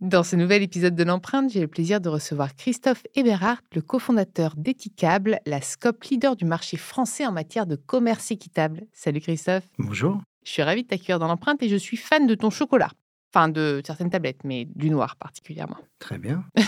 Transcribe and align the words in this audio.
Dans 0.00 0.22
ce 0.22 0.34
nouvel 0.34 0.62
épisode 0.62 0.94
de 0.94 1.04
l'empreinte, 1.04 1.50
j'ai 1.50 1.60
le 1.60 1.68
plaisir 1.68 2.00
de 2.00 2.08
recevoir 2.08 2.56
Christophe 2.56 3.02
Eberhardt, 3.16 3.60
le 3.74 3.82
cofondateur 3.82 4.54
d'Ethicable, 4.56 5.40
la 5.44 5.60
scope 5.60 6.02
leader 6.04 6.36
du 6.36 6.46
marché 6.46 6.78
français 6.78 7.26
en 7.26 7.32
matière 7.32 7.66
de 7.66 7.76
commerce 7.76 8.30
équitable. 8.30 8.86
Salut 8.94 9.20
Christophe. 9.20 9.64
Bonjour. 9.78 10.22
Je 10.42 10.52
suis 10.52 10.62
ravie 10.62 10.84
de 10.84 10.88
t'accueillir 10.88 11.18
dans 11.18 11.28
l'empreinte 11.28 11.62
et 11.62 11.68
je 11.68 11.76
suis 11.76 11.98
fan 11.98 12.26
de 12.26 12.34
ton 12.34 12.48
chocolat. 12.48 12.88
Enfin, 13.34 13.50
de 13.50 13.82
certaines 13.84 14.08
tablettes, 14.08 14.42
mais 14.42 14.66
du 14.74 14.88
noir 14.88 15.16
particulièrement. 15.16 15.78
Très 15.98 16.18
bien. 16.18 16.44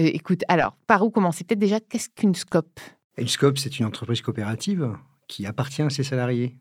Euh, 0.00 0.10
écoute, 0.12 0.42
alors, 0.48 0.76
par 0.86 1.04
où 1.04 1.10
commencer? 1.10 1.44
Peut-être 1.44 1.58
déjà, 1.58 1.78
qu'est-ce 1.78 2.08
qu'une 2.08 2.34
scope? 2.34 2.80
Une 3.18 3.28
scope, 3.28 3.58
c'est 3.58 3.78
une 3.78 3.84
entreprise 3.84 4.22
coopérative 4.22 4.96
qui 5.28 5.46
appartient 5.46 5.82
à 5.82 5.90
ses 5.90 6.02
salariés. 6.02 6.56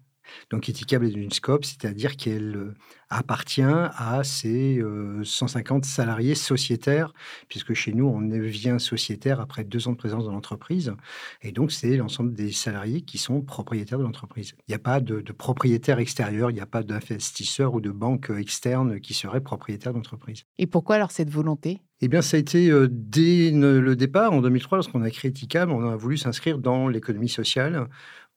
Donc, 0.50 0.70
Ethicable 0.70 1.06
est 1.06 1.12
une 1.12 1.32
scope, 1.32 1.66
c'est-à-dire 1.66 2.16
qu'elle 2.16 2.56
euh, 2.56 2.74
appartient 3.10 3.62
à 3.62 4.22
ces 4.24 4.82
150 5.24 5.86
salariés 5.86 6.36
sociétaires, 6.36 7.14
puisque 7.48 7.74
chez 7.74 7.94
nous, 7.94 8.08
on 8.08 8.22
devient 8.22 8.78
sociétaire 8.80 9.40
après 9.40 9.64
deux 9.64 9.88
ans 9.88 9.92
de 9.92 9.98
présence 9.98 10.26
dans 10.26 10.32
l'entreprise. 10.32 10.94
Et 11.42 11.52
donc, 11.52 11.72
c'est 11.72 11.96
l'ensemble 11.96 12.34
des 12.34 12.52
salariés 12.52 13.02
qui 13.02 13.18
sont 13.18 13.42
propriétaires 13.42 14.00
de 14.00 14.04
l'entreprise. 14.04 14.54
Il 14.68 14.72
n'y 14.72 14.76
a 14.76 14.80
pas 14.80 15.00
de, 15.00 15.22
de 15.22 15.32
propriétaire 15.32 16.00
extérieur, 16.00 16.50
il 16.50 16.56
n'y 16.56 16.60
a 16.60 16.66
pas 16.66 16.82
d'investisseur 16.82 17.74
ou 17.76 17.82
de 17.82 17.92
banque 17.92 18.32
externe 18.36 19.00
qui 19.00 19.14
serait 19.14 19.42
propriétaire 19.42 19.94
d'entreprise. 19.94 20.44
Et 20.58 20.66
pourquoi 20.66 20.96
alors 20.96 21.12
cette 21.12 21.30
volonté? 21.30 21.82
Eh 22.02 22.10
bien, 22.10 22.22
ça 22.22 22.36
a 22.36 22.40
été 22.40 22.70
dès 22.90 23.52
le 23.52 23.96
départ, 23.96 24.34
en 24.34 24.42
2003, 24.42 24.78
lorsqu'on 24.80 25.04
a 25.04 25.10
créé 25.10 25.32
Ethicable, 25.32 25.72
on 25.72 25.88
a 25.88 25.96
voulu 25.96 26.18
s'inscrire 26.18 26.58
dans 26.58 26.90
l'économie 26.90 27.30
sociale 27.30 27.88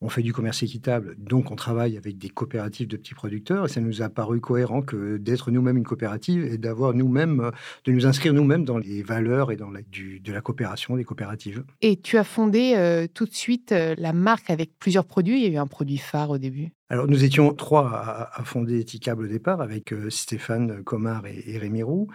on 0.00 0.08
fait 0.08 0.22
du 0.22 0.32
commerce 0.32 0.62
équitable, 0.62 1.16
donc 1.18 1.50
on 1.50 1.56
travaille 1.56 1.96
avec 1.96 2.18
des 2.18 2.28
coopératives 2.28 2.86
de 2.86 2.96
petits 2.96 3.14
producteurs, 3.14 3.64
et 3.64 3.68
ça 3.68 3.80
nous 3.80 4.02
a 4.02 4.08
paru 4.08 4.40
cohérent 4.40 4.82
que 4.82 5.16
d'être 5.16 5.50
nous-mêmes 5.50 5.78
une 5.78 5.84
coopérative 5.84 6.44
et 6.44 6.58
d'avoir 6.58 6.92
nous-mêmes, 6.92 7.40
euh, 7.40 7.50
de 7.84 7.92
nous 7.92 8.06
inscrire 8.06 8.34
nous-mêmes 8.34 8.64
dans 8.64 8.78
les 8.78 9.02
valeurs 9.02 9.52
et 9.52 9.56
dans 9.56 9.70
la, 9.70 9.80
de 9.80 10.32
la 10.32 10.40
coopération 10.40 10.96
des 10.96 11.04
coopératives. 11.04 11.64
Et 11.80 11.96
tu 12.00 12.18
as 12.18 12.24
fondé 12.24 12.74
euh, 12.76 13.06
tout 13.12 13.24
de 13.24 13.34
suite 13.34 13.72
euh, 13.72 13.94
la 13.96 14.12
marque 14.12 14.50
avec 14.50 14.78
plusieurs 14.78 15.06
produits. 15.06 15.40
Il 15.40 15.42
y 15.44 15.46
a 15.46 15.54
eu 15.54 15.56
un 15.56 15.66
produit 15.66 15.98
phare 15.98 16.30
au 16.30 16.38
début. 16.38 16.72
Alors, 16.88 17.08
nous 17.08 17.24
étions 17.24 17.52
trois 17.52 18.30
à, 18.32 18.44
fonder 18.44 18.78
Ethicable 18.78 19.24
au 19.24 19.26
départ, 19.26 19.60
avec 19.60 19.92
Stéphane 20.08 20.84
Comard 20.84 21.24
et, 21.26 21.58
Rémi 21.58 21.82
Roux. 21.82 22.08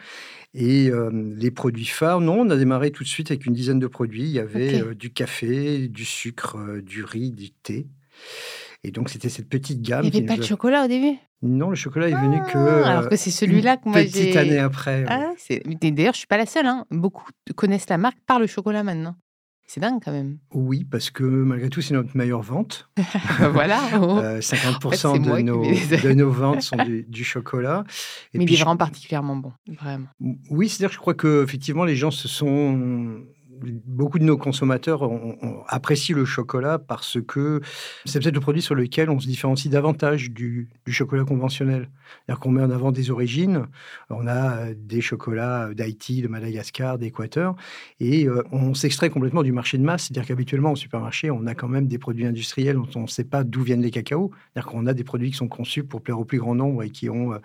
Et 0.54 0.90
les 1.12 1.52
produits 1.52 1.86
phares, 1.86 2.22
non, 2.22 2.40
on 2.42 2.50
a 2.50 2.56
démarré 2.56 2.92
tout 2.92 3.04
de 3.04 3.10
suite 3.10 3.32
avec 3.32 3.46
une 3.46 3.54
dizaine 3.54 3.80
de 3.80 3.88
produits. 3.88 4.24
Il 4.24 4.32
y 4.32 4.40
avait 4.40 4.96
du 4.96 5.12
café, 5.12 5.90
du 5.90 6.06
sucre, 6.06 6.80
du 6.82 7.04
riz, 7.04 7.32
du 7.32 7.52
thé. 7.52 7.88
Et 8.84 8.92
donc, 8.92 9.10
c'était 9.10 9.30
cette 9.30 9.50
petite 9.50 9.82
gamme. 9.82 10.06
Il 10.06 10.12
n'y 10.12 10.18
avait 10.18 10.26
pas 10.26 10.38
de 10.38 10.44
chocolat 10.44 10.86
au 10.86 10.88
début? 10.88 11.18
Non, 11.44 11.70
le 11.70 11.76
chocolat 11.76 12.10
est 12.10 12.14
venu 12.14 12.40
que. 12.52 12.58
Ah, 12.58 12.92
alors 12.92 13.10
que 13.10 13.16
c'est 13.16 13.32
celui-là 13.32 13.78
que 13.78 13.90
moi 13.90 14.02
j'ai. 14.02 14.08
Petite 14.08 14.36
année 14.36 14.60
après. 14.60 15.06
Ah, 15.08 15.34
D'ailleurs, 15.82 16.14
je 16.14 16.20
suis 16.20 16.28
pas 16.28 16.38
la 16.38 16.46
seule. 16.46 16.68
Hein. 16.68 16.86
Beaucoup 16.92 17.28
connaissent 17.56 17.90
la 17.90 17.98
marque 17.98 18.20
par 18.28 18.40
le 18.40 18.46
chocolat 18.48 18.84
maintenant. 18.84 19.16
C'est 19.74 19.80
dingue 19.80 20.02
quand 20.04 20.12
même. 20.12 20.38
Oui, 20.54 20.84
parce 20.84 21.12
que 21.12 21.24
malgré 21.24 21.70
tout, 21.70 21.80
c'est 21.80 21.94
notre 21.94 22.18
meilleure 22.18 22.42
vente. 22.42 22.90
voilà. 23.54 23.80
50% 24.42 25.22
de, 25.24 25.42
nos, 25.44 25.64
de, 25.64 26.12
nos, 26.12 26.30
ventes 26.30 26.62
sont 26.62 26.76
du, 27.08 27.24
chocolat. 27.24 27.86
Et 28.34 28.38
Mais 28.38 28.44
il 28.44 28.54
est 28.54 28.58
vraiment 28.58 28.76
particulièrement 28.76 29.38
bon, 29.38 29.54
vraiment. 29.70 30.08
Oui, 30.50 30.68
c'est-à-dire 30.68 30.90
que 30.90 30.96
je 30.96 31.00
crois 31.00 31.14
que 31.14 31.42
effectivement, 31.46 31.86
les 31.86 31.96
gens 31.96 32.12
se 32.12 32.28
sont 32.28 33.22
beaucoup 33.86 34.20
de 34.20 34.24
nos 34.24 34.38
consommateurs 34.38 35.10
apprécient 35.68 36.16
le 36.16 36.26
chocolat 36.26 36.80
parce 36.80 37.18
que 37.22 37.62
c'est 38.06 38.20
peut-être 38.20 38.36
le 38.36 38.42
produit 38.42 38.62
sur 38.62 38.76
lequel 38.76 39.10
on 39.10 39.20
se 39.20 39.28
différencie 39.28 39.72
davantage 39.72 40.32
du, 40.32 40.70
chocolat 40.88 41.24
conventionnel. 41.24 41.90
C'est-à-dire 42.26 42.40
qu'on 42.42 42.52
met 42.52 42.62
en 42.62 42.70
avant 42.70 42.92
des 42.92 43.12
origines. 43.12 43.68
On 44.10 44.28
a 44.28 44.74
des 44.74 45.02
chocolats 45.02 45.74
d'Haïti, 45.74 46.22
de 46.22 46.28
Madagascar, 46.28 46.98
d'Équateur, 46.98 47.56
et 48.00 48.28
euh, 48.28 48.44
on 48.52 48.74
s'extrait 48.74 49.10
complètement 49.10 49.44
du 49.44 49.52
marché 49.52 49.78
de 49.78 49.84
masse. 49.84 50.04
C'est-à-dire 50.04 50.28
qu'habituellement, 50.28 50.74
au 50.74 50.76
supermarché, 50.76 51.32
on 51.32 51.48
a 51.48 51.56
quand 51.56 51.70
même 51.70 51.88
des 51.88 51.98
produits 51.98 52.26
industriels 52.26 52.76
dont 52.76 52.88
on 52.96 53.04
ne 53.04 53.08
sait 53.08 53.24
pas 53.24 53.44
d'où 53.44 53.62
viennent 53.62 53.82
les 53.82 53.92
cacaos. 53.92 54.32
C'est-à-dire 54.54 54.72
qu'on 54.72 54.86
a 54.88 54.94
des 54.94 55.04
produits 55.04 55.32
qui 55.32 55.38
sont 55.38 55.48
conçus 55.48 55.84
pour 55.84 56.02
plaire 56.02 56.20
au 56.20 56.26
plus 56.26 56.40
grand 56.40 56.56
nombre 56.56 56.84
et 56.84 56.90
qui 56.90 57.10
ont, 57.10 57.34
euh, 57.34 57.40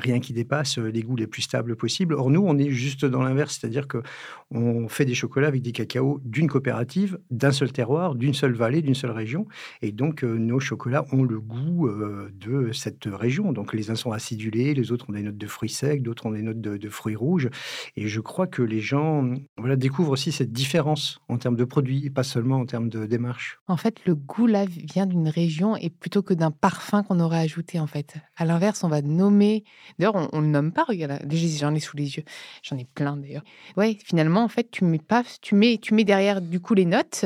rien 0.00 0.20
qui 0.20 0.32
dépasse, 0.32 0.78
les 0.78 1.02
goûts 1.02 1.16
les 1.16 1.26
plus 1.26 1.42
stables 1.42 1.76
possibles. 1.76 2.14
Or, 2.14 2.30
nous, 2.30 2.42
on 2.44 2.58
est 2.58 2.70
juste 2.70 3.04
dans 3.04 3.22
l'inverse. 3.22 3.58
C'est-à-dire 3.60 3.86
qu'on 3.86 4.88
fait 4.94 5.04
des 5.04 5.14
chocolats 5.14 5.48
avec 5.48 5.62
des 5.62 5.72
cacaos 5.72 6.20
d'une 6.24 6.48
coopérative, 6.48 7.18
d'un 7.30 7.52
seul 7.52 7.72
terroir, 7.72 8.14
d'une 8.14 8.34
seule 8.34 8.54
vallée, 8.54 8.82
d'une 8.82 8.94
seule 8.94 9.10
région. 9.10 9.46
Et 9.82 9.92
donc, 9.92 10.24
euh, 10.24 10.38
nos 10.38 10.60
chocolats 10.60 11.04
ont 11.12 11.22
le 11.22 11.40
goût 11.40 11.88
euh, 11.88 12.30
de 12.34 12.72
cette 12.72 13.06
région. 13.06 13.52
Donc, 13.52 13.72
les 13.74 13.90
uns 13.90 13.94
sont 13.94 14.12
acidulés, 14.12 14.74
les 14.74 14.92
autres 14.92 15.06
ont 15.08 15.12
des 15.12 15.22
notes 15.22 15.36
de 15.36 15.46
fruits 15.46 15.68
secs, 15.68 16.02
d'autres 16.02 16.26
ont 16.26 16.32
des 16.32 16.42
notes 16.42 16.60
de, 16.60 16.88
fruits 16.88 17.16
rouges. 17.16 17.48
Et 17.96 18.08
je 18.08 18.20
crois 18.20 18.46
que 18.46 18.62
les 18.62 18.80
gens 18.80 19.28
voilà, 19.56 19.76
découvrent 19.76 20.12
aussi 20.12 20.32
cette 20.32 20.52
différence 20.52 21.20
en 21.28 21.38
termes 21.38 21.56
de 21.56 21.64
produits 21.64 22.06
et 22.06 22.10
pas 22.10 22.22
seulement 22.22 22.58
en 22.58 22.66
termes 22.66 22.88
de 22.88 23.06
démarche. 23.06 23.58
En 23.66 23.76
fait, 23.76 24.04
le 24.06 24.14
goût, 24.14 24.46
là, 24.46 24.66
vient 24.66 25.06
d'une 25.06 25.28
région 25.28 25.76
et 25.76 25.90
plutôt 25.90 26.22
que 26.22 26.34
d'un 26.34 26.50
parfum 26.50 27.02
qu'on 27.02 27.20
aurait 27.20 27.38
ajouté, 27.38 27.80
en 27.80 27.86
fait. 27.86 28.16
À 28.36 28.44
l'inverse, 28.44 28.84
on 28.84 28.88
va 28.88 29.02
nommer... 29.02 29.64
D'ailleurs, 29.98 30.28
on 30.32 30.40
ne 30.40 30.48
nomme 30.48 30.72
pas, 30.72 30.84
regarde, 30.84 31.20
j'en 31.32 31.74
ai 31.74 31.80
sous 31.80 31.96
les 31.96 32.16
yeux. 32.16 32.24
J'en 32.62 32.76
ai 32.76 32.84
plein, 32.84 33.16
d'ailleurs. 33.16 33.44
Ouais, 33.76 33.96
finalement, 34.04 34.44
en 34.44 34.48
fait, 34.48 34.70
tu 34.70 34.83
mets 34.84 34.98
pas, 34.98 35.24
tu 35.40 35.54
mets, 35.54 35.78
tu 35.78 35.94
mets 35.94 36.04
derrière 36.04 36.40
du 36.40 36.60
coup 36.60 36.74
les 36.74 36.84
notes. 36.84 37.24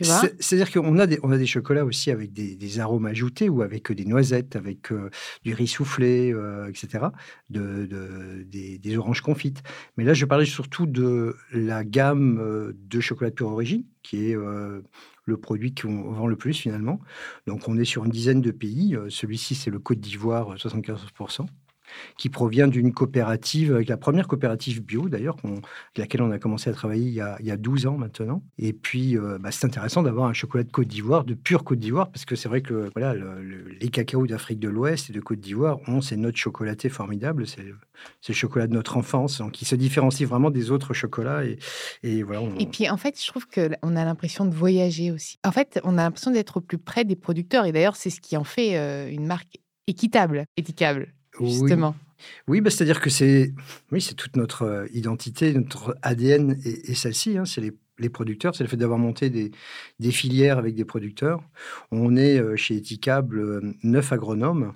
C'est-à-dire 0.00 0.72
qu'on 0.72 0.98
a 0.98 1.06
des, 1.06 1.18
on 1.22 1.30
a 1.30 1.38
des 1.38 1.46
chocolats 1.46 1.84
aussi 1.84 2.10
avec 2.10 2.32
des, 2.32 2.80
arômes 2.80 3.06
ajoutés 3.06 3.48
ou 3.48 3.62
avec 3.62 3.92
des 3.92 4.04
noisettes, 4.04 4.56
avec 4.56 4.92
euh, 4.92 5.10
du 5.44 5.54
riz 5.54 5.66
soufflé, 5.66 6.32
euh, 6.32 6.68
etc., 6.68 7.06
de, 7.50 8.44
des, 8.44 8.96
oranges 8.96 9.20
confites. 9.20 9.62
Mais 9.96 10.04
là, 10.04 10.14
je 10.14 10.24
parlais 10.24 10.46
surtout 10.46 10.86
de 10.86 11.36
la 11.52 11.84
gamme 11.84 12.38
euh, 12.40 12.72
de 12.74 13.00
chocolat 13.00 13.30
de 13.30 13.34
pure 13.34 13.48
origine, 13.48 13.84
qui 14.02 14.30
est 14.30 14.34
le 14.34 15.36
produit 15.36 15.74
qu'on 15.74 16.10
vend 16.10 16.26
le 16.26 16.36
plus 16.36 16.54
finalement. 16.54 17.00
Donc, 17.46 17.68
on 17.68 17.78
est 17.78 17.84
sur 17.84 18.04
une 18.04 18.10
dizaine 18.10 18.40
de 18.40 18.50
pays. 18.50 18.96
Celui-ci, 19.08 19.54
c'est 19.54 19.70
le 19.70 19.78
Côte 19.78 20.00
d'Ivoire, 20.00 20.56
74% 20.56 21.46
qui 22.16 22.28
provient 22.28 22.68
d'une 22.68 22.92
coopérative, 22.92 23.74
avec 23.74 23.88
la 23.88 23.96
première 23.96 24.28
coopérative 24.28 24.82
bio 24.82 25.08
d'ailleurs, 25.08 25.36
avec 25.44 25.64
laquelle 25.96 26.22
on 26.22 26.30
a 26.30 26.38
commencé 26.38 26.70
à 26.70 26.72
travailler 26.72 27.06
il 27.06 27.14
y 27.14 27.20
a, 27.20 27.36
il 27.40 27.46
y 27.46 27.50
a 27.50 27.56
12 27.56 27.86
ans 27.86 27.96
maintenant. 27.96 28.42
Et 28.58 28.72
puis, 28.72 29.16
euh, 29.16 29.38
bah, 29.38 29.50
c'est 29.50 29.66
intéressant 29.66 30.02
d'avoir 30.02 30.28
un 30.28 30.32
chocolat 30.32 30.64
de 30.64 30.70
Côte 30.70 30.88
d'Ivoire, 30.88 31.24
de 31.24 31.34
pure 31.34 31.64
Côte 31.64 31.78
d'Ivoire, 31.78 32.10
parce 32.10 32.24
que 32.24 32.36
c'est 32.36 32.48
vrai 32.48 32.62
que 32.62 32.90
les 33.80 33.88
cacaos 33.88 34.26
d'Afrique 34.26 34.58
de 34.58 34.68
l'Ouest 34.68 35.10
et 35.10 35.12
de 35.12 35.20
Côte 35.20 35.40
d'Ivoire 35.40 35.78
ont 35.86 36.00
ces 36.00 36.16
notes 36.16 36.36
chocolatées 36.36 36.88
formidables. 36.88 37.46
C'est 37.46 37.62
le 38.28 38.34
chocolat 38.34 38.66
de 38.66 38.74
notre 38.74 38.96
enfance, 38.96 39.38
donc 39.38 39.52
qui 39.52 39.64
se 39.64 39.74
différencie 39.74 40.28
vraiment 40.28 40.50
des 40.50 40.70
autres 40.70 40.94
chocolats. 40.94 41.42
Et, 42.02 42.22
voilà. 42.22 42.42
Et 42.58 42.66
puis, 42.66 42.88
en 42.88 42.96
fait, 42.96 43.20
je 43.20 43.26
trouve 43.26 43.46
qu'on 43.46 43.96
a 43.96 44.04
l'impression 44.04 44.44
de 44.44 44.54
voyager 44.54 45.10
aussi. 45.10 45.38
En 45.44 45.52
fait, 45.52 45.80
on 45.84 45.98
a 45.98 46.02
l'impression 46.02 46.30
d'être 46.30 46.58
au 46.58 46.60
plus 46.60 46.78
près 46.78 47.04
des 47.04 47.16
producteurs. 47.16 47.64
Et 47.66 47.72
d'ailleurs, 47.72 47.96
c'est 47.96 48.10
ce 48.10 48.20
qui 48.20 48.36
en 48.36 48.44
fait 48.44 48.76
euh, 48.76 49.10
une 49.10 49.26
marque 49.26 49.58
équitable, 49.86 50.44
éthicable 50.56 51.14
justement. 51.46 51.94
Oui, 52.46 52.60
bah, 52.60 52.70
c'est-à-dire 52.70 53.00
que 53.00 53.10
c'est 53.10 53.52
oui, 53.92 54.00
c'est 54.00 54.14
toute 54.14 54.36
notre 54.36 54.62
euh, 54.62 54.86
identité, 54.92 55.52
notre 55.54 55.96
ADN 56.02 56.58
et, 56.64 56.94
celle-ci. 56.94 57.38
Hein, 57.38 57.44
c'est 57.44 57.60
les, 57.60 58.08
producteurs, 58.08 58.54
c'est 58.54 58.64
le 58.64 58.70
fait 58.70 58.76
d'avoir 58.76 58.98
monté 58.98 59.30
des, 59.30 59.50
des, 59.98 60.10
filières 60.10 60.58
avec 60.58 60.74
des 60.74 60.84
producteurs. 60.84 61.42
On 61.90 62.16
est 62.16 62.38
euh, 62.38 62.56
chez 62.56 62.76
Ethicable 62.76 63.38
euh, 63.38 63.74
neuf 63.82 64.12
agronomes 64.12 64.74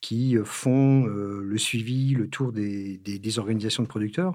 qui 0.00 0.36
font 0.44 1.06
le 1.06 1.56
suivi, 1.56 2.10
le 2.10 2.28
tour 2.28 2.52
des, 2.52 2.98
des, 2.98 3.38
organisations 3.38 3.82
de 3.82 3.88
producteurs. 3.88 4.34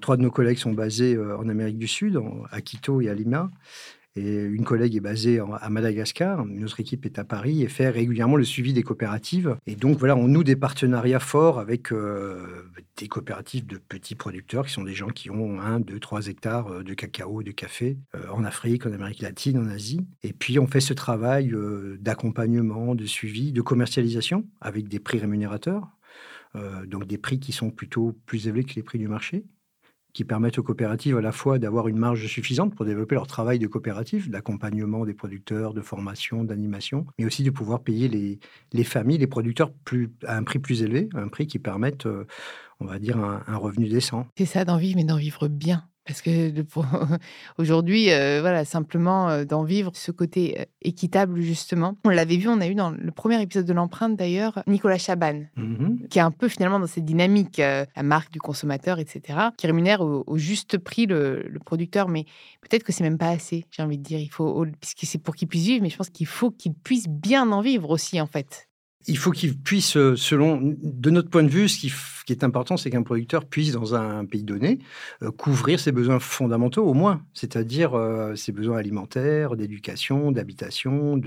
trois 0.00 0.16
de 0.16 0.22
nos 0.22 0.30
collègues 0.30 0.56
sont 0.56 0.72
basés 0.72 1.18
en 1.18 1.46
Amérique 1.50 1.76
du 1.76 1.86
Sud, 1.86 2.18
à 2.50 2.62
Quito 2.62 3.02
et 3.02 3.10
à 3.10 3.14
Lima. 3.14 3.50
Et 4.16 4.42
une 4.42 4.64
collègue 4.64 4.96
est 4.96 5.00
basée 5.00 5.40
à 5.60 5.70
Madagascar, 5.70 6.44
une 6.44 6.64
autre 6.64 6.80
équipe 6.80 7.06
est 7.06 7.18
à 7.20 7.24
Paris 7.24 7.62
et 7.62 7.68
fait 7.68 7.88
régulièrement 7.88 8.36
le 8.36 8.44
suivi 8.44 8.72
des 8.72 8.82
coopératives. 8.82 9.56
Et 9.66 9.76
donc 9.76 9.98
voilà, 9.98 10.16
on 10.16 10.26
noue 10.26 10.42
des 10.42 10.56
partenariats 10.56 11.20
forts 11.20 11.60
avec 11.60 11.92
euh, 11.92 12.64
des 12.96 13.06
coopératives 13.06 13.66
de 13.66 13.78
petits 13.78 14.16
producteurs 14.16 14.66
qui 14.66 14.72
sont 14.72 14.82
des 14.82 14.94
gens 14.94 15.08
qui 15.08 15.30
ont 15.30 15.60
1, 15.60 15.80
2, 15.80 16.00
3 16.00 16.26
hectares 16.26 16.72
euh, 16.72 16.82
de 16.82 16.94
cacao, 16.94 17.44
de 17.44 17.52
café 17.52 17.98
euh, 18.16 18.28
en 18.32 18.42
Afrique, 18.42 18.84
en 18.84 18.92
Amérique 18.92 19.22
latine, 19.22 19.58
en 19.58 19.68
Asie. 19.68 20.04
Et 20.24 20.32
puis 20.32 20.58
on 20.58 20.66
fait 20.66 20.80
ce 20.80 20.92
travail 20.92 21.54
d'accompagnement, 22.00 22.96
de 22.96 23.04
suivi, 23.04 23.52
de 23.52 23.62
commercialisation 23.62 24.44
avec 24.60 24.88
des 24.88 24.98
prix 24.98 25.18
rémunérateurs, 25.18 25.88
donc 26.86 27.06
des 27.06 27.18
prix 27.18 27.38
qui 27.38 27.52
sont 27.52 27.70
plutôt 27.70 28.18
plus 28.26 28.48
élevés 28.48 28.64
que 28.64 28.74
les 28.74 28.82
prix 28.82 28.98
du 28.98 29.08
marché 29.08 29.44
qui 30.12 30.24
permettent 30.24 30.58
aux 30.58 30.62
coopératives 30.62 31.16
à 31.16 31.20
la 31.20 31.32
fois 31.32 31.58
d'avoir 31.58 31.88
une 31.88 31.98
marge 31.98 32.26
suffisante 32.26 32.74
pour 32.74 32.84
développer 32.84 33.14
leur 33.14 33.26
travail 33.26 33.58
de 33.58 33.66
coopérative, 33.66 34.30
d'accompagnement 34.30 35.04
des 35.04 35.14
producteurs, 35.14 35.74
de 35.74 35.80
formation, 35.80 36.44
d'animation, 36.44 37.06
mais 37.18 37.24
aussi 37.24 37.42
de 37.42 37.50
pouvoir 37.50 37.82
payer 37.82 38.08
les, 38.08 38.38
les 38.72 38.84
familles, 38.84 39.18
les 39.18 39.26
producteurs 39.26 39.72
à 40.26 40.36
un 40.36 40.42
prix 40.42 40.58
plus 40.58 40.82
élevé, 40.82 41.08
un 41.14 41.28
prix 41.28 41.46
qui 41.46 41.58
permette, 41.58 42.06
euh, 42.06 42.26
on 42.80 42.86
va 42.86 42.98
dire, 42.98 43.18
un 43.18 43.56
revenu 43.56 43.88
décent. 43.88 44.26
C'est 44.38 44.46
ça 44.46 44.64
d'en 44.64 44.78
vivre, 44.78 44.96
mais 44.96 45.04
d'en 45.04 45.16
vivre 45.16 45.48
bien. 45.48 45.89
Parce 46.10 46.22
que 46.22 46.50
aujourd'hui, 47.58 48.10
euh, 48.10 48.38
voilà, 48.40 48.64
simplement 48.64 49.28
euh, 49.28 49.44
d'en 49.44 49.62
vivre 49.62 49.92
ce 49.94 50.10
côté 50.10 50.56
euh, 50.60 50.64
équitable, 50.82 51.40
justement. 51.40 51.96
On 52.04 52.08
l'avait 52.08 52.36
vu, 52.36 52.48
on 52.48 52.60
a 52.60 52.66
eu 52.66 52.74
dans 52.74 52.90
le 52.90 53.10
premier 53.12 53.40
épisode 53.40 53.64
de 53.66 53.72
l'empreinte, 53.72 54.16
d'ailleurs, 54.16 54.62
Nicolas 54.66 54.98
Chaban, 54.98 55.42
Mhm. 55.56 56.08
qui 56.08 56.18
est 56.18 56.22
un 56.22 56.30
peu 56.32 56.48
finalement 56.48 56.80
dans 56.80 56.86
cette 56.88 57.04
dynamique, 57.04 57.58
la 57.58 58.02
marque 58.02 58.32
du 58.32 58.40
consommateur, 58.40 58.98
etc., 58.98 59.38
qui 59.56 59.66
rémunère 59.66 60.00
au, 60.00 60.24
au 60.26 60.36
juste 60.38 60.78
prix 60.78 61.06
le, 61.06 61.42
le 61.48 61.58
producteur. 61.60 62.08
Mais 62.08 62.24
peut-être 62.62 62.82
que 62.82 62.92
c'est 62.92 63.04
même 63.04 63.18
pas 63.18 63.28
assez, 63.30 63.66
j'ai 63.70 63.82
envie 63.82 63.98
de 63.98 64.02
dire. 64.02 64.18
Il 64.18 64.30
faut, 64.30 64.46
au- 64.46 64.66
puisque 64.80 65.04
c'est 65.04 65.18
pour 65.18 65.36
qu'il 65.36 65.46
puisse 65.48 65.64
vivre, 65.66 65.82
mais 65.82 65.90
je 65.90 65.96
pense 65.96 66.10
qu'il 66.10 66.26
faut 66.26 66.50
qu'il 66.50 66.74
puisse 66.74 67.08
bien 67.08 67.50
en 67.52 67.60
vivre 67.60 67.90
aussi, 67.90 68.20
en 68.20 68.26
fait. 68.26 68.68
Il 69.06 69.16
faut 69.16 69.30
qu'ils 69.30 69.56
puissent, 69.56 69.96
euh, 69.96 70.14
selon, 70.14 70.76
de 70.82 71.10
notre 71.10 71.30
point 71.30 71.42
de 71.42 71.48
vue, 71.48 71.68
ce 71.68 71.78
qui, 71.78 71.92
est 72.32 72.44
important, 72.44 72.76
c'est 72.76 72.90
qu'un 72.90 73.02
producteur 73.02 73.46
puisse, 73.46 73.72
dans 73.72 73.94
un 73.94 74.24
pays 74.24 74.44
donné, 74.44 74.78
euh, 75.22 75.30
couvrir 75.30 75.80
ses 75.80 75.90
besoins 75.90 76.20
fondamentaux 76.20 76.84
au 76.84 76.94
moins, 76.94 77.22
c'est-à-dire 77.32 77.94
euh, 77.94 78.36
ses 78.36 78.52
besoins 78.52 78.76
alimentaires, 78.76 79.56
d'éducation, 79.56 80.32
d'habitation, 80.32 81.20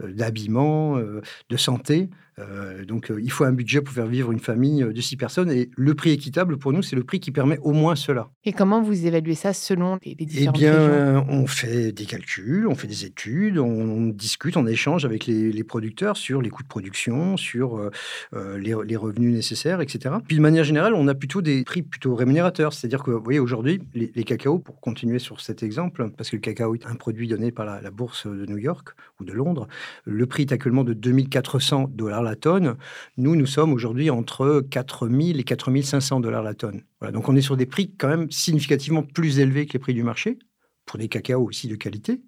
d'habillement, 0.00 0.98
de 0.98 1.56
santé. 1.56 2.08
Euh, 2.38 2.84
donc, 2.84 3.10
euh, 3.10 3.20
il 3.22 3.30
faut 3.30 3.44
un 3.44 3.52
budget 3.52 3.80
pour 3.80 3.92
faire 3.92 4.06
vivre 4.06 4.30
une 4.32 4.38
famille 4.38 4.82
euh, 4.82 4.92
de 4.92 5.00
six 5.00 5.16
personnes. 5.16 5.50
Et 5.50 5.70
le 5.76 5.94
prix 5.94 6.10
équitable, 6.10 6.56
pour 6.58 6.72
nous, 6.72 6.82
c'est 6.82 6.96
le 6.96 7.04
prix 7.04 7.20
qui 7.20 7.30
permet 7.32 7.58
au 7.62 7.72
moins 7.72 7.96
cela. 7.96 8.30
Et 8.44 8.52
comment 8.52 8.80
vous 8.82 9.06
évaluez 9.06 9.34
ça 9.34 9.52
selon 9.52 9.98
les, 10.04 10.10
les 10.12 10.16
Eh 10.20 10.24
différentes 10.24 10.58
bien, 10.58 10.72
régions? 10.72 10.92
euh, 10.92 11.20
on 11.28 11.46
fait 11.46 11.92
des 11.92 12.04
calculs, 12.04 12.66
on 12.68 12.74
fait 12.74 12.86
des 12.86 13.04
études, 13.04 13.58
on, 13.58 13.66
on 13.68 14.06
discute, 14.06 14.56
on 14.56 14.66
échange 14.66 15.04
avec 15.04 15.26
les, 15.26 15.52
les 15.52 15.64
producteurs 15.64 16.16
sur 16.16 16.40
les 16.40 16.50
coûts 16.50 16.62
de 16.62 16.68
production, 16.68 17.36
sur 17.36 17.76
euh, 17.78 18.58
les, 18.58 18.74
les 18.86 18.96
revenus 18.96 19.34
nécessaires, 19.34 19.80
etc. 19.80 20.14
Puis 20.26 20.36
de 20.36 20.40
manière 20.42 20.64
générale, 20.64 20.94
on 20.94 21.08
a 21.08 21.14
plutôt 21.14 21.42
des 21.42 21.64
prix 21.64 21.82
plutôt 21.82 22.14
rémunérateurs. 22.14 22.72
C'est-à-dire 22.72 23.02
que, 23.02 23.10
vous 23.10 23.22
voyez, 23.22 23.40
aujourd'hui, 23.40 23.80
les, 23.94 24.12
les 24.14 24.24
cacao, 24.24 24.58
pour 24.58 24.80
continuer 24.80 25.18
sur 25.18 25.40
cet 25.40 25.62
exemple, 25.62 26.08
parce 26.16 26.30
que 26.30 26.36
le 26.36 26.40
cacao 26.42 26.74
est 26.74 26.86
un 26.86 26.94
produit 26.94 27.26
donné 27.28 27.50
par 27.50 27.66
la, 27.66 27.80
la 27.80 27.90
bourse 27.90 28.26
de 28.26 28.46
New 28.46 28.58
York 28.58 28.90
ou 29.20 29.24
de 29.24 29.32
Londres, 29.32 29.66
le 30.04 30.26
prix 30.26 30.42
est 30.44 30.52
actuellement 30.52 30.84
de 30.84 30.92
2400 30.92 31.90
dollars 31.94 32.22
la 32.28 32.36
tonne. 32.36 32.76
Nous, 33.16 33.36
nous 33.36 33.46
sommes 33.46 33.72
aujourd'hui 33.72 34.10
entre 34.10 34.64
4000 34.70 35.40
et 35.40 35.44
4500 35.44 36.20
dollars 36.20 36.42
la 36.42 36.54
tonne. 36.54 36.82
Voilà, 37.00 37.12
donc 37.12 37.28
on 37.28 37.36
est 37.36 37.40
sur 37.40 37.56
des 37.56 37.66
prix 37.66 37.94
quand 37.96 38.08
même 38.08 38.30
significativement 38.30 39.02
plus 39.02 39.38
élevés 39.38 39.66
que 39.66 39.72
les 39.72 39.78
prix 39.78 39.94
du 39.94 40.02
marché 40.02 40.38
pour 40.86 40.98
des 40.98 41.08
cacao 41.08 41.46
aussi 41.46 41.68
de 41.68 41.76
qualité, 41.76 42.22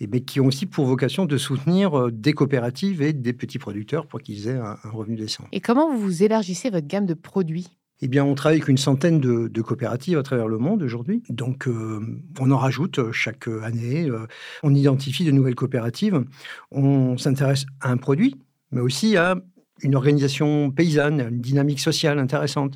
et 0.00 0.06
mais 0.06 0.22
qui 0.22 0.40
ont 0.40 0.46
aussi 0.46 0.64
pour 0.64 0.86
vocation 0.86 1.26
de 1.26 1.36
soutenir 1.36 1.98
euh, 1.98 2.10
des 2.10 2.32
coopératives 2.32 3.02
et 3.02 3.12
des 3.12 3.34
petits 3.34 3.58
producteurs 3.58 4.06
pour 4.06 4.22
qu'ils 4.22 4.48
aient 4.48 4.56
un, 4.56 4.78
un 4.82 4.90
revenu 4.90 5.14
décent. 5.16 5.44
Et 5.52 5.60
comment 5.60 5.94
vous 5.94 6.22
élargissez 6.22 6.70
votre 6.70 6.86
gamme 6.86 7.04
de 7.04 7.12
produits? 7.12 7.68
Eh 8.00 8.08
bien, 8.08 8.24
on 8.24 8.34
travaille 8.34 8.58
avec 8.58 8.68
une 8.68 8.76
centaine 8.78 9.18
de, 9.18 9.48
de 9.48 9.62
coopératives 9.62 10.18
à 10.18 10.22
travers 10.22 10.46
le 10.46 10.58
monde 10.58 10.82
aujourd'hui. 10.82 11.22
Donc, 11.28 11.66
euh, 11.66 12.00
on 12.38 12.50
en 12.50 12.56
rajoute 12.56 13.00
euh, 13.00 13.12
chaque 13.12 13.48
année. 13.48 14.08
euh, 14.08 14.26
on 14.62 14.72
identifie 14.72 15.24
de 15.24 15.32
nouvelles 15.32 15.56
coopératives. 15.56 16.24
On 16.70 17.18
s'intéresse 17.18 17.66
à 17.80 17.90
un 17.90 17.96
produit, 17.96 18.36
mais 18.70 18.80
aussi 18.80 19.16
à 19.16 19.36
une 19.82 19.94
organisation 19.94 20.70
paysanne, 20.70 21.20
une 21.30 21.40
dynamique 21.40 21.80
sociale 21.80 22.18
intéressante. 22.18 22.74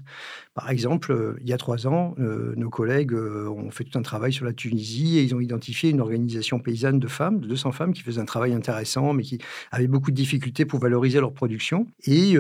Par 0.55 0.69
exemple, 0.69 1.13
euh, 1.13 1.39
il 1.41 1.49
y 1.49 1.55
a 1.55 1.57
trois 1.57 1.87
ans, 1.87 2.15
euh, 2.19 2.53
nos 2.57 2.69
collègues 2.69 3.15
euh, 3.15 3.49
ont 3.49 3.71
fait 3.71 3.85
tout 3.85 3.99
un 3.99 4.03
travail 4.03 4.35
sur 4.35 4.45
la 4.45 4.53
Tunisie 4.53 5.17
et 5.17 5.23
ils 5.23 5.35
ont 5.35 5.41
identifié 5.41 5.89
une 5.89 6.01
organisation 6.01 6.59
paysanne 6.59 6.99
de 6.99 7.09
femmes, 7.09 7.41
de 7.41 7.47
200 7.47 7.73
femmes, 7.73 7.95
qui 7.95 8.03
faisaient 8.03 8.21
un 8.21 8.27
travail 8.27 8.53
intéressant, 8.53 9.15
mais 9.15 9.23
qui 9.23 9.39
avaient 9.71 9.87
beaucoup 9.87 10.11
de 10.11 10.17
difficultés 10.17 10.67
pour 10.67 10.79
valoriser 10.79 11.21
leur 11.21 11.33
production. 11.33 11.87
Et 12.05 12.37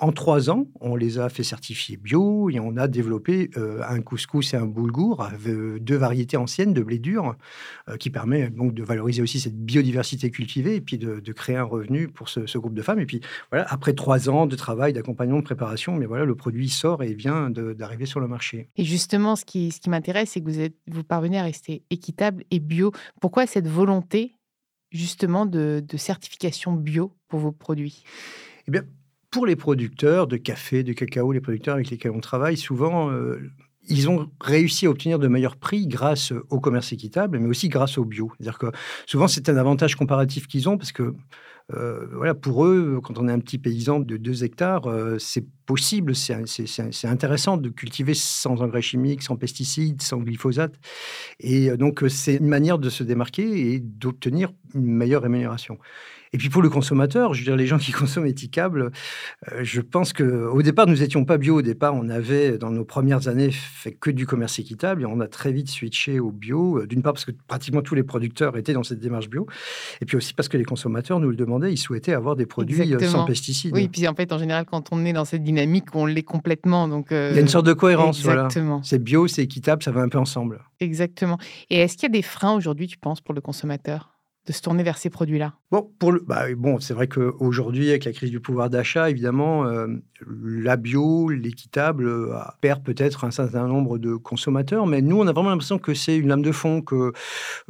en 0.00 0.12
trois 0.12 0.48
ans, 0.48 0.66
on 0.80 0.96
les 0.96 1.18
a 1.18 1.28
fait 1.28 1.42
certifier 1.42 1.96
bio 1.96 2.48
et 2.48 2.58
on 2.60 2.76
a 2.76 2.88
développé 2.88 3.50
un 3.56 4.00
couscous 4.00 4.54
et 4.54 4.56
un 4.56 4.66
boulgour, 4.66 5.28
deux 5.80 5.96
variétés 5.96 6.36
anciennes 6.36 6.72
de 6.72 6.82
blé 6.82 6.98
dur, 6.98 7.36
qui 7.98 8.10
permet 8.10 8.48
donc 8.50 8.74
de 8.74 8.82
valoriser 8.82 9.22
aussi 9.22 9.40
cette 9.40 9.56
biodiversité 9.56 10.30
cultivée 10.30 10.76
et 10.76 10.80
puis 10.80 10.98
de, 10.98 11.20
de 11.20 11.32
créer 11.32 11.56
un 11.56 11.64
revenu 11.64 12.08
pour 12.08 12.28
ce, 12.28 12.46
ce 12.46 12.58
groupe 12.58 12.74
de 12.74 12.82
femmes. 12.82 13.00
Et 13.00 13.06
puis 13.06 13.20
voilà, 13.50 13.66
après 13.68 13.92
trois 13.92 14.28
ans 14.28 14.46
de 14.46 14.56
travail, 14.56 14.92
d'accompagnement, 14.92 15.38
de 15.38 15.44
préparation, 15.44 15.96
mais 15.96 16.06
voilà, 16.06 16.24
le 16.24 16.34
produit 16.34 16.68
sort 16.68 17.01
et 17.02 17.14
vient 17.14 17.50
d'arriver 17.50 18.06
sur 18.06 18.20
le 18.20 18.28
marché. 18.28 18.68
Et 18.76 18.84
justement, 18.84 19.36
ce 19.36 19.44
qui, 19.44 19.70
ce 19.70 19.80
qui 19.80 19.90
m'intéresse, 19.90 20.30
c'est 20.30 20.40
que 20.40 20.48
vous, 20.48 20.60
êtes, 20.60 20.76
vous 20.88 21.04
parvenez 21.04 21.38
à 21.38 21.42
rester 21.42 21.82
équitable 21.90 22.44
et 22.50 22.60
bio. 22.60 22.92
Pourquoi 23.20 23.46
cette 23.46 23.68
volonté, 23.68 24.36
justement, 24.90 25.46
de, 25.46 25.82
de 25.86 25.96
certification 25.96 26.72
bio 26.72 27.12
pour 27.28 27.40
vos 27.40 27.52
produits? 27.52 28.04
Eh 28.66 28.70
bien, 28.70 28.82
pour 29.30 29.46
les 29.46 29.56
producteurs 29.56 30.26
de 30.26 30.36
café, 30.36 30.82
de 30.82 30.92
cacao, 30.92 31.32
les 31.32 31.40
producteurs 31.40 31.74
avec 31.74 31.90
lesquels 31.90 32.12
on 32.12 32.20
travaille, 32.20 32.56
souvent, 32.56 33.10
euh, 33.10 33.40
ils 33.88 34.08
ont 34.08 34.30
réussi 34.40 34.86
à 34.86 34.90
obtenir 34.90 35.18
de 35.18 35.26
meilleurs 35.26 35.56
prix 35.56 35.86
grâce 35.86 36.32
au 36.50 36.60
commerce 36.60 36.92
équitable, 36.92 37.38
mais 37.38 37.48
aussi 37.48 37.68
grâce 37.68 37.98
au 37.98 38.04
bio. 38.04 38.30
C'est-à-dire 38.36 38.58
que 38.58 38.66
souvent, 39.06 39.26
c'est 39.26 39.48
un 39.48 39.56
avantage 39.56 39.96
comparatif 39.96 40.46
qu'ils 40.46 40.68
ont 40.68 40.78
parce 40.78 40.92
que 40.92 41.14
euh, 41.74 42.06
voilà, 42.12 42.34
pour 42.34 42.64
eux, 42.66 43.00
quand 43.02 43.18
on 43.18 43.28
est 43.28 43.32
un 43.32 43.38
petit 43.38 43.58
paysan 43.58 44.00
de 44.00 44.16
2 44.16 44.44
hectares, 44.44 44.86
euh, 44.86 45.18
c'est 45.18 45.46
possible, 45.66 46.14
c'est 46.14 47.06
intéressant 47.06 47.56
de 47.56 47.68
cultiver 47.68 48.14
sans 48.14 48.60
engrais 48.62 48.82
chimiques, 48.82 49.22
sans 49.22 49.36
pesticides, 49.36 50.02
sans 50.02 50.18
glyphosate. 50.18 50.74
Et 51.40 51.70
euh, 51.70 51.76
donc, 51.76 52.04
c'est 52.08 52.36
une 52.36 52.48
manière 52.48 52.78
de 52.78 52.90
se 52.90 53.02
démarquer 53.04 53.72
et 53.72 53.80
d'obtenir 53.80 54.52
une 54.74 54.86
meilleure 54.86 55.22
rémunération. 55.22 55.78
Et 56.34 56.38
puis 56.38 56.48
pour 56.48 56.62
le 56.62 56.70
consommateur, 56.70 57.34
je 57.34 57.40
veux 57.40 57.44
dire, 57.44 57.56
les 57.56 57.66
gens 57.66 57.78
qui 57.78 57.92
consomment 57.92 58.26
étiquable, 58.26 58.90
euh, 59.52 59.60
je 59.62 59.80
pense 59.80 60.12
qu'au 60.12 60.62
départ, 60.62 60.86
nous 60.86 60.96
n'étions 60.96 61.24
pas 61.24 61.36
bio. 61.38 61.58
Au 61.58 61.62
départ, 61.62 61.94
on 61.94 62.08
avait, 62.08 62.56
dans 62.58 62.70
nos 62.70 62.84
premières 62.84 63.28
années, 63.28 63.50
fait 63.52 63.92
que 63.92 64.10
du 64.10 64.26
commerce 64.26 64.58
équitable 64.58 65.02
et 65.02 65.06
on 65.06 65.20
a 65.20 65.26
très 65.28 65.52
vite 65.52 65.68
switché 65.68 66.20
au 66.20 66.30
bio. 66.30 66.78
euh, 66.78 66.86
D'une 66.86 67.02
part, 67.02 67.12
parce 67.12 67.24
que 67.26 67.32
pratiquement 67.46 67.82
tous 67.82 67.94
les 67.94 68.02
producteurs 68.02 68.56
étaient 68.56 68.72
dans 68.72 68.82
cette 68.82 69.00
démarche 69.00 69.28
bio. 69.28 69.46
Et 70.00 70.06
puis 70.06 70.16
aussi 70.16 70.32
parce 70.34 70.48
que 70.48 70.56
les 70.56 70.64
consommateurs 70.64 71.20
nous 71.20 71.28
le 71.28 71.36
demandaient, 71.36 71.72
ils 71.72 71.76
souhaitaient 71.78 72.14
avoir 72.14 72.34
des 72.36 72.46
produits 72.46 72.80
euh, 72.80 72.84
Exactement. 72.84 73.10
sans 73.12 73.24
pesticides. 73.24 73.74
Oui, 73.74 73.88
puis 73.88 74.08
en 74.08 74.14
fait, 74.14 74.32
en 74.32 74.38
général, 74.38 74.64
quand 74.64 74.88
on 74.92 75.04
est 75.04 75.12
dans 75.12 75.24
cette 75.26 75.42
dynamique, 75.42 75.94
on 75.94 76.06
l'est 76.06 76.22
complètement. 76.22 76.88
Donc, 76.88 77.12
euh, 77.12 77.28
Il 77.32 77.36
y 77.36 77.38
a 77.38 77.42
une 77.42 77.48
sorte 77.48 77.66
de 77.66 77.72
cohérence. 77.74 78.22
Voilà. 78.22 78.44
Exactement, 78.44 78.82
C'est 78.82 79.02
bio, 79.02 79.28
c'est 79.28 79.42
équitable, 79.42 79.82
ça 79.82 79.90
va 79.90 80.00
un 80.00 80.08
peu 80.08 80.18
ensemble. 80.18 80.60
exactement. 80.80 81.36
Et 81.70 81.76
est-ce 81.80 81.94
qu'il 81.96 82.04
y 82.04 82.06
a 82.06 82.12
des 82.12 82.22
freins 82.22 82.54
aujourd'hui, 82.54 82.86
tu 82.86 82.96
penses, 82.98 83.20
pour 83.20 83.34
le 83.34 83.40
consommateur? 83.40 84.11
De 84.46 84.52
se 84.52 84.60
tourner 84.60 84.82
vers 84.82 84.98
ces 84.98 85.08
produits-là? 85.08 85.54
Bon, 85.70 85.88
pour 85.98 86.10
le, 86.12 86.20
bah, 86.20 86.46
bon, 86.56 86.80
c'est 86.80 86.94
vrai 86.94 87.06
qu'aujourd'hui, 87.06 87.90
avec 87.90 88.04
la 88.04 88.12
crise 88.12 88.30
du 88.30 88.40
pouvoir 88.40 88.70
d'achat, 88.70 89.08
évidemment, 89.08 89.66
euh, 89.66 89.86
la 90.26 90.76
bio, 90.76 91.28
l'équitable 91.28 92.08
euh, 92.08 92.34
perd 92.60 92.82
peut-être 92.82 93.24
un 93.24 93.30
certain 93.30 93.68
nombre 93.68 93.98
de 93.98 94.16
consommateurs, 94.16 94.86
mais 94.86 95.00
nous, 95.00 95.18
on 95.20 95.26
a 95.26 95.32
vraiment 95.32 95.50
l'impression 95.50 95.78
que 95.78 95.94
c'est 95.94 96.16
une 96.16 96.28
lame 96.28 96.42
de 96.42 96.52
fond, 96.52 96.82
que 96.82 97.12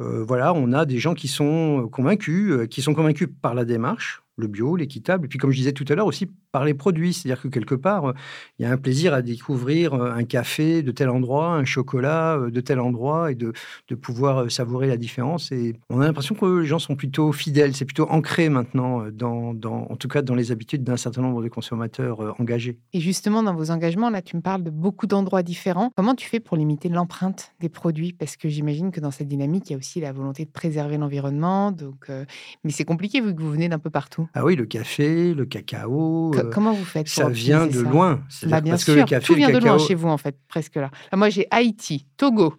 euh, 0.01 0.23
voilà, 0.27 0.53
on 0.53 0.73
a 0.73 0.85
des 0.85 0.97
gens 0.97 1.13
qui 1.13 1.27
sont 1.27 1.87
convaincus, 1.91 2.67
qui 2.69 2.81
sont 2.81 2.95
convaincus 2.95 3.29
par 3.41 3.53
la 3.53 3.65
démarche, 3.65 4.23
le 4.37 4.47
bio, 4.47 4.75
l'équitable, 4.75 5.25
et 5.25 5.27
puis 5.27 5.37
comme 5.37 5.51
je 5.51 5.57
disais 5.57 5.73
tout 5.73 5.85
à 5.89 5.95
l'heure 5.95 6.07
aussi 6.07 6.27
par 6.53 6.63
les 6.63 6.75
produits, 6.75 7.13
c'est-à-dire 7.13 7.41
que 7.41 7.47
quelque 7.49 7.75
part, 7.75 8.05
euh, 8.05 8.13
il 8.59 8.63
y 8.63 8.65
a 8.65 8.71
un 8.71 8.77
plaisir 8.77 9.13
à 9.13 9.21
découvrir 9.23 9.93
euh, 9.95 10.11
un 10.13 10.23
café 10.23 10.83
de 10.83 10.91
tel 10.91 11.09
endroit, 11.09 11.47
un 11.55 11.65
chocolat 11.65 12.37
euh, 12.37 12.51
de 12.51 12.61
tel 12.61 12.79
endroit, 12.79 13.31
et 13.31 13.35
de, 13.35 13.51
de 13.89 13.95
pouvoir 13.95 14.49
savourer 14.51 14.87
la 14.87 14.95
différence. 14.97 15.51
Et 15.51 15.75
on 15.89 15.99
a 15.99 16.05
l'impression 16.05 16.35
que 16.35 16.59
les 16.61 16.67
gens 16.67 16.77
sont 16.79 16.95
plutôt 16.95 17.31
fidèles, 17.31 17.75
c'est 17.75 17.85
plutôt 17.85 18.07
ancré 18.09 18.49
maintenant, 18.49 19.05
dans, 19.11 19.53
dans- 19.55 19.87
en 19.89 19.95
tout 19.97 20.07
cas 20.07 20.21
dans 20.21 20.35
les 20.35 20.51
habitudes 20.51 20.83
d'un 20.83 20.95
certain 20.95 21.21
nombre 21.23 21.41
de 21.43 21.49
consommateurs 21.49 22.39
engagés. 22.39 22.77
Et 22.93 22.99
justement, 22.99 23.41
dans 23.41 23.55
vos 23.55 23.71
engagements, 23.71 24.11
là, 24.11 24.21
tu 24.21 24.35
me 24.37 24.41
parles 24.41 24.63
de 24.63 24.69
beaucoup 24.69 25.07
d'endroits 25.07 25.41
différents. 25.41 25.89
Comment 25.97 26.13
tu 26.13 26.29
fais 26.29 26.39
pour 26.39 26.55
limiter 26.55 26.87
l'empreinte 26.87 27.51
des 27.61 27.69
produits? 27.69 28.13
Parce 28.13 28.37
que 28.37 28.47
j'imagine 28.47 28.91
que 28.91 28.99
dans 28.99 29.09
cette 29.11 29.27
dynamique, 29.27 29.69
il 29.69 29.73
y 29.73 29.75
a 29.75 29.79
aussi 29.79 29.99
la 29.99 30.11
volonté 30.11 30.45
de 30.45 30.51
préserver 30.51 30.97
l'environnement. 30.99 31.71
Donc, 31.71 32.05
euh, 32.11 32.25
Mais 32.63 32.69
c'est 32.71 32.85
compliqué 32.85 33.21
vu 33.21 33.33
que 33.33 33.41
vous 33.41 33.49
venez 33.51 33.69
d'un 33.69 33.79
peu 33.79 33.89
partout. 33.89 34.29
Ah 34.35 34.45
oui, 34.45 34.55
le 34.55 34.65
café, 34.65 35.33
le 35.33 35.45
cacao, 35.45 36.31
comment 36.51 36.73
vous 36.73 36.85
faites 36.85 37.07
ça 37.07 37.29
vient 37.29 37.61
optimiser 37.63 37.79
de 37.79 37.85
ça 37.85 37.91
loin. 37.91 38.21
Bah, 38.43 38.61
bien 38.61 38.73
parce 38.73 38.83
sûr, 38.83 38.93
que 38.95 38.99
le 38.99 39.05
café, 39.05 39.25
tout 39.25 39.33
le 39.33 39.37
vient 39.39 39.49
de 39.51 39.57
loin 39.59 39.77
chez 39.77 39.95
vous, 39.95 40.09
en 40.09 40.17
fait, 40.17 40.35
presque 40.47 40.75
là. 40.75 40.89
Là, 41.11 41.17
moi, 41.17 41.29
j'ai 41.29 41.47
Haïti, 41.51 42.07
Togo. 42.17 42.55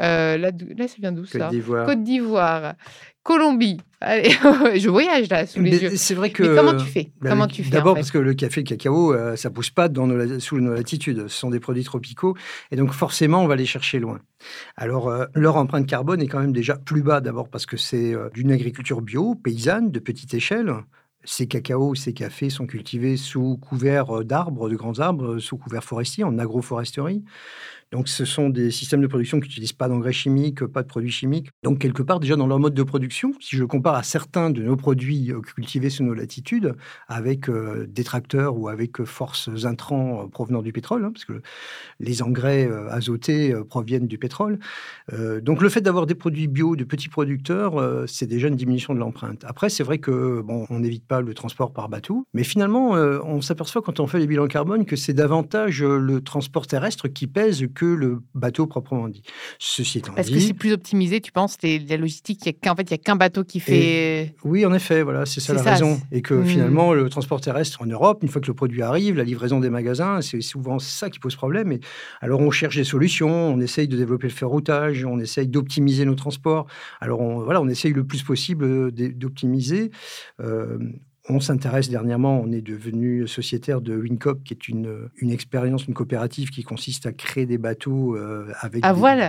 euh, 0.00 0.36
là, 0.38 0.50
là, 0.76 0.88
ça 0.88 0.94
vient 0.98 1.12
d'où 1.12 1.22
Côte 1.22 1.40
ça? 1.40 1.48
d'Ivoire. 1.48 1.86
Côte 1.86 2.02
d'Ivoire, 2.02 2.74
Colombie. 3.22 3.78
Allez, 4.00 4.30
je 4.80 4.88
voyage 4.88 5.28
là 5.30 5.46
sous 5.46 5.60
les 5.60 5.70
Mais 5.70 5.76
yeux. 5.76 5.90
C'est 5.96 6.14
vrai 6.14 6.30
que. 6.30 6.42
Mais 6.42 6.56
comment 6.56 6.74
tu 6.76 6.86
fais? 6.86 7.12
Bah, 7.20 7.30
Comment 7.30 7.46
tu 7.46 7.62
fais 7.62 7.70
D'abord 7.70 7.92
en 7.92 7.94
fait? 7.94 8.00
parce 8.00 8.10
que 8.10 8.18
le 8.18 8.34
café 8.34 8.60
et 8.60 8.64
le 8.64 8.68
cacao, 8.68 9.14
euh, 9.14 9.36
ça 9.36 9.48
pousse 9.50 9.70
pas 9.70 9.88
dans 9.88 10.08
nos 10.08 10.40
sous 10.40 10.58
nos 10.58 10.74
latitudes. 10.74 11.28
Ce 11.28 11.38
sont 11.38 11.50
des 11.50 11.60
produits 11.60 11.84
tropicaux. 11.84 12.36
Et 12.72 12.76
donc, 12.76 12.90
forcément, 12.92 13.44
on 13.44 13.46
va 13.46 13.54
les 13.54 13.64
chercher 13.66 14.00
loin. 14.00 14.18
Alors, 14.76 15.08
euh, 15.08 15.26
leur 15.36 15.54
empreinte 15.56 15.86
carbone 15.86 16.20
est 16.20 16.26
quand 16.26 16.40
même 16.40 16.52
déjà 16.52 16.74
plus 16.76 17.02
bas. 17.02 17.20
D'abord 17.20 17.48
parce 17.48 17.64
que 17.64 17.76
c'est 17.76 18.12
euh, 18.12 18.28
d'une 18.34 18.50
agriculture 18.50 19.02
bio, 19.02 19.36
paysanne, 19.36 19.92
de 19.92 20.00
petite 20.00 20.34
échelle. 20.34 20.74
Ces 21.24 21.46
cacaos, 21.46 21.94
ces 21.94 22.14
cafés 22.14 22.50
sont 22.50 22.66
cultivés 22.66 23.16
sous 23.16 23.56
couvert 23.58 24.18
euh, 24.18 24.24
d'arbres, 24.24 24.68
de 24.68 24.76
grands 24.76 24.98
arbres, 24.98 25.34
euh, 25.34 25.38
sous 25.40 25.56
couvert 25.56 25.84
forestier, 25.84 26.24
en 26.24 26.38
agroforesterie. 26.38 27.24
Donc, 27.92 28.08
ce 28.08 28.24
sont 28.24 28.48
des 28.48 28.70
systèmes 28.70 29.02
de 29.02 29.06
production 29.06 29.38
qui 29.38 29.48
n'utilisent 29.48 29.74
pas 29.74 29.88
d'engrais 29.88 30.12
chimiques, 30.12 30.64
pas 30.64 30.82
de 30.82 30.88
produits 30.88 31.10
chimiques. 31.10 31.50
Donc, 31.62 31.78
quelque 31.78 32.02
part, 32.02 32.20
déjà 32.20 32.36
dans 32.36 32.46
leur 32.46 32.58
mode 32.58 32.74
de 32.74 32.82
production, 32.82 33.32
si 33.38 33.56
je 33.56 33.64
compare 33.64 33.94
à 33.94 34.02
certains 34.02 34.50
de 34.50 34.62
nos 34.62 34.76
produits 34.76 35.30
cultivés 35.54 35.90
sous 35.90 36.02
nos 36.02 36.14
latitudes, 36.14 36.74
avec 37.06 37.50
des 37.50 38.04
tracteurs 38.04 38.56
ou 38.56 38.68
avec 38.68 39.04
forces 39.04 39.50
intrants 39.64 40.28
provenant 40.28 40.62
du 40.62 40.72
pétrole, 40.72 41.04
hein, 41.04 41.12
parce 41.12 41.26
que 41.26 41.42
les 42.00 42.22
engrais 42.22 42.68
azotés 42.90 43.54
proviennent 43.68 44.06
du 44.06 44.16
pétrole. 44.16 44.58
donc, 45.42 45.60
le 45.60 45.68
fait 45.68 45.82
d'avoir 45.82 46.06
des 46.06 46.14
produits 46.14 46.48
bio 46.48 46.76
de 46.76 46.84
petits 46.84 47.10
producteurs, 47.10 47.74
c'est 48.08 48.26
déjà 48.26 48.48
une 48.48 48.56
diminution 48.56 48.94
de 48.94 48.98
l'empreinte. 49.00 49.44
Après, 49.46 49.68
c'est 49.68 49.84
vrai 49.84 49.98
que 49.98 50.40
bon, 50.40 50.66
on 50.70 50.80
n'évite 50.80 51.06
pas 51.06 51.20
le 51.20 51.34
transport 51.34 51.72
par 51.72 51.90
bateau, 51.90 52.26
mais 52.32 52.44
finalement, 52.44 52.92
on 52.92 53.42
s'aperçoit 53.42 53.82
quand 53.82 54.00
on 54.00 54.06
fait 54.06 54.18
les 54.18 54.26
bilans 54.26 54.46
carbone 54.46 54.86
que 54.86 54.96
c'est 54.96 55.12
davantage 55.12 55.82
le 55.82 56.20
transport 56.22 56.66
terrestre 56.66 57.08
qui 57.08 57.26
pèse 57.26 57.66
que 57.74 57.81
le 57.86 58.22
bateau 58.34 58.66
proprement 58.66 59.08
dit. 59.08 59.22
Ceci 59.58 59.98
étant 59.98 60.12
Parce 60.12 60.30
que 60.30 60.38
c'est 60.38 60.54
plus 60.54 60.72
optimisé, 60.72 61.20
tu 61.20 61.32
penses, 61.32 61.56
la 61.62 61.96
logistique, 61.96 62.44
il 62.46 62.54
qu'en 62.54 62.74
fait, 62.74 62.82
il 62.82 62.92
n'y 62.92 62.94
a 62.94 62.98
qu'un 62.98 63.16
bateau 63.16 63.44
qui 63.44 63.60
fait... 63.60 64.34
oui, 64.44 64.64
en 64.66 64.72
effet, 64.72 65.02
voilà, 65.02 65.26
c'est 65.26 65.40
ça 65.40 65.54
la 65.54 65.62
raison. 65.62 66.00
Et 66.10 66.22
que 66.22 66.34
mmh. 66.34 66.46
finalement, 66.46 66.92
le 66.92 67.08
transport 67.08 67.40
terrestre 67.40 67.82
en 67.82 67.86
Europe, 67.86 68.22
une 68.22 68.28
fois 68.28 68.40
que 68.40 68.46
le 68.46 68.54
produit 68.54 68.82
arrive, 68.82 69.16
la 69.16 69.24
livraison 69.24 69.60
des 69.60 69.70
magasins, 69.70 70.20
c'est 70.22 70.40
souvent 70.40 70.78
ça 70.78 71.10
qui 71.10 71.18
pose 71.18 71.36
problème. 71.36 71.72
Et 71.72 71.80
alors, 72.20 72.40
on 72.40 72.50
cherche 72.50 72.76
des 72.76 72.84
solutions, 72.84 73.48
on 73.48 73.60
essaye 73.60 73.88
de 73.88 73.96
développer 73.96 74.28
le 74.28 74.32
ferroutage, 74.32 75.04
on 75.04 75.18
essaye 75.18 75.48
d'optimiser 75.48 76.04
nos 76.04 76.14
transports. 76.14 76.66
Alors, 77.00 77.20
on, 77.20 77.42
voilà, 77.42 77.60
on 77.60 77.68
essaye 77.68 77.92
le 77.92 78.04
plus 78.04 78.22
possible 78.22 78.92
d'optimiser. 78.92 79.90
Euh, 80.40 80.78
on 81.28 81.38
s'intéresse 81.38 81.88
dernièrement, 81.88 82.40
on 82.40 82.50
est 82.50 82.60
devenu 82.60 83.28
sociétaire 83.28 83.80
de 83.80 83.96
Wincop, 83.96 84.42
qui 84.42 84.54
est 84.54 84.68
une, 84.68 85.08
une 85.16 85.30
expérience, 85.30 85.86
une 85.86 85.94
coopérative 85.94 86.50
qui 86.50 86.64
consiste 86.64 87.06
à 87.06 87.12
créer 87.12 87.46
des 87.46 87.58
bateaux 87.58 88.16
euh, 88.16 88.52
avec 88.60 88.82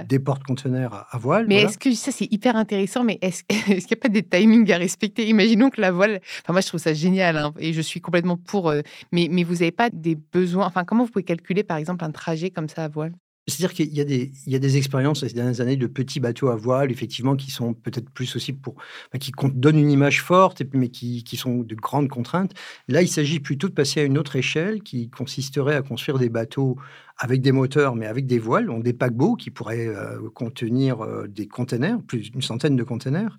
des, 0.07 0.19
porte-conteneurs 0.19 1.05
à, 1.09 1.17
voile. 1.17 1.45
Mais 1.47 1.61
est-ce 1.61 1.77
que 1.77 1.93
ça, 1.93 2.11
c'est 2.11 2.31
hyper 2.31 2.55
intéressant, 2.55 3.03
mais 3.03 3.19
est-ce 3.21 3.43
qu'il 3.47 3.75
n'y 3.75 3.93
a 3.93 3.95
pas 3.95 4.09
des 4.09 4.23
timings 4.23 4.71
à 4.71 4.77
respecter? 4.77 5.27
Imaginons 5.27 5.69
que 5.69 5.81
la 5.81 5.91
voile, 5.91 6.19
enfin 6.41 6.53
moi 6.53 6.61
je 6.61 6.67
trouve 6.67 6.79
ça 6.79 6.93
génial, 6.93 7.37
hein, 7.37 7.53
et 7.59 7.73
je 7.73 7.81
suis 7.81 8.01
complètement 8.01 8.37
pour, 8.37 8.69
euh, 8.69 8.81
mais, 9.11 9.27
mais 9.29 9.43
vous 9.43 9.53
n'avez 9.55 9.71
pas 9.71 9.89
des 9.91 10.15
besoins, 10.15 10.65
enfin 10.65 10.83
comment 10.85 11.05
vous 11.05 11.11
pouvez 11.11 11.23
calculer 11.23 11.63
par 11.63 11.77
exemple 11.77 12.03
un 12.03 12.11
trajet 12.11 12.49
comme 12.49 12.69
ça 12.69 12.85
à 12.85 12.87
voile? 12.87 13.13
C'est-à-dire 13.47 13.73
qu'il 13.73 13.93
y 13.93 13.99
a 13.99 14.59
des, 14.59 14.77
expériences 14.77 15.27
ces 15.27 15.33
dernières 15.33 15.59
années 15.59 15.75
de 15.75 15.87
petits 15.87 16.21
bateaux 16.21 16.47
à 16.47 16.55
voile, 16.55 16.91
effectivement, 16.91 17.35
qui 17.35 17.51
sont 17.51 17.73
peut-être 17.73 18.09
plus 18.09 18.35
aussi 18.37 18.53
pour, 18.53 18.75
qui 19.19 19.33
donnent 19.53 19.79
une 19.79 19.91
image 19.91 20.23
forte, 20.23 20.63
mais 20.73 20.87
qui, 20.87 21.23
sont 21.35 21.57
de 21.57 21.75
grandes 21.75 22.07
contraintes. 22.07 22.53
Là, 22.87 23.01
il 23.01 23.09
s'agit 23.09 23.41
plutôt 23.41 23.67
de 23.67 23.73
passer 23.73 23.99
à 23.99 24.03
une 24.03 24.17
autre 24.17 24.37
échelle 24.37 24.81
qui 24.81 25.09
consisterait 25.09 25.75
à 25.75 25.81
construire 25.81 26.19
des 26.19 26.29
bateaux 26.29 26.77
avec 27.17 27.41
des 27.41 27.51
moteurs, 27.51 27.95
mais 27.95 28.07
avec 28.07 28.25
des 28.25 28.39
voiles, 28.39 28.65
donc 28.65 28.83
des 28.83 28.93
paquebots 28.93 29.35
qui 29.35 29.51
pourraient 29.51 29.87
euh, 29.87 30.29
contenir 30.33 31.01
euh, 31.01 31.27
des 31.27 31.47
containers, 31.47 32.01
plus 32.01 32.31
d'une 32.31 32.41
centaine 32.41 32.75
de 32.75 32.83
containers, 32.83 33.37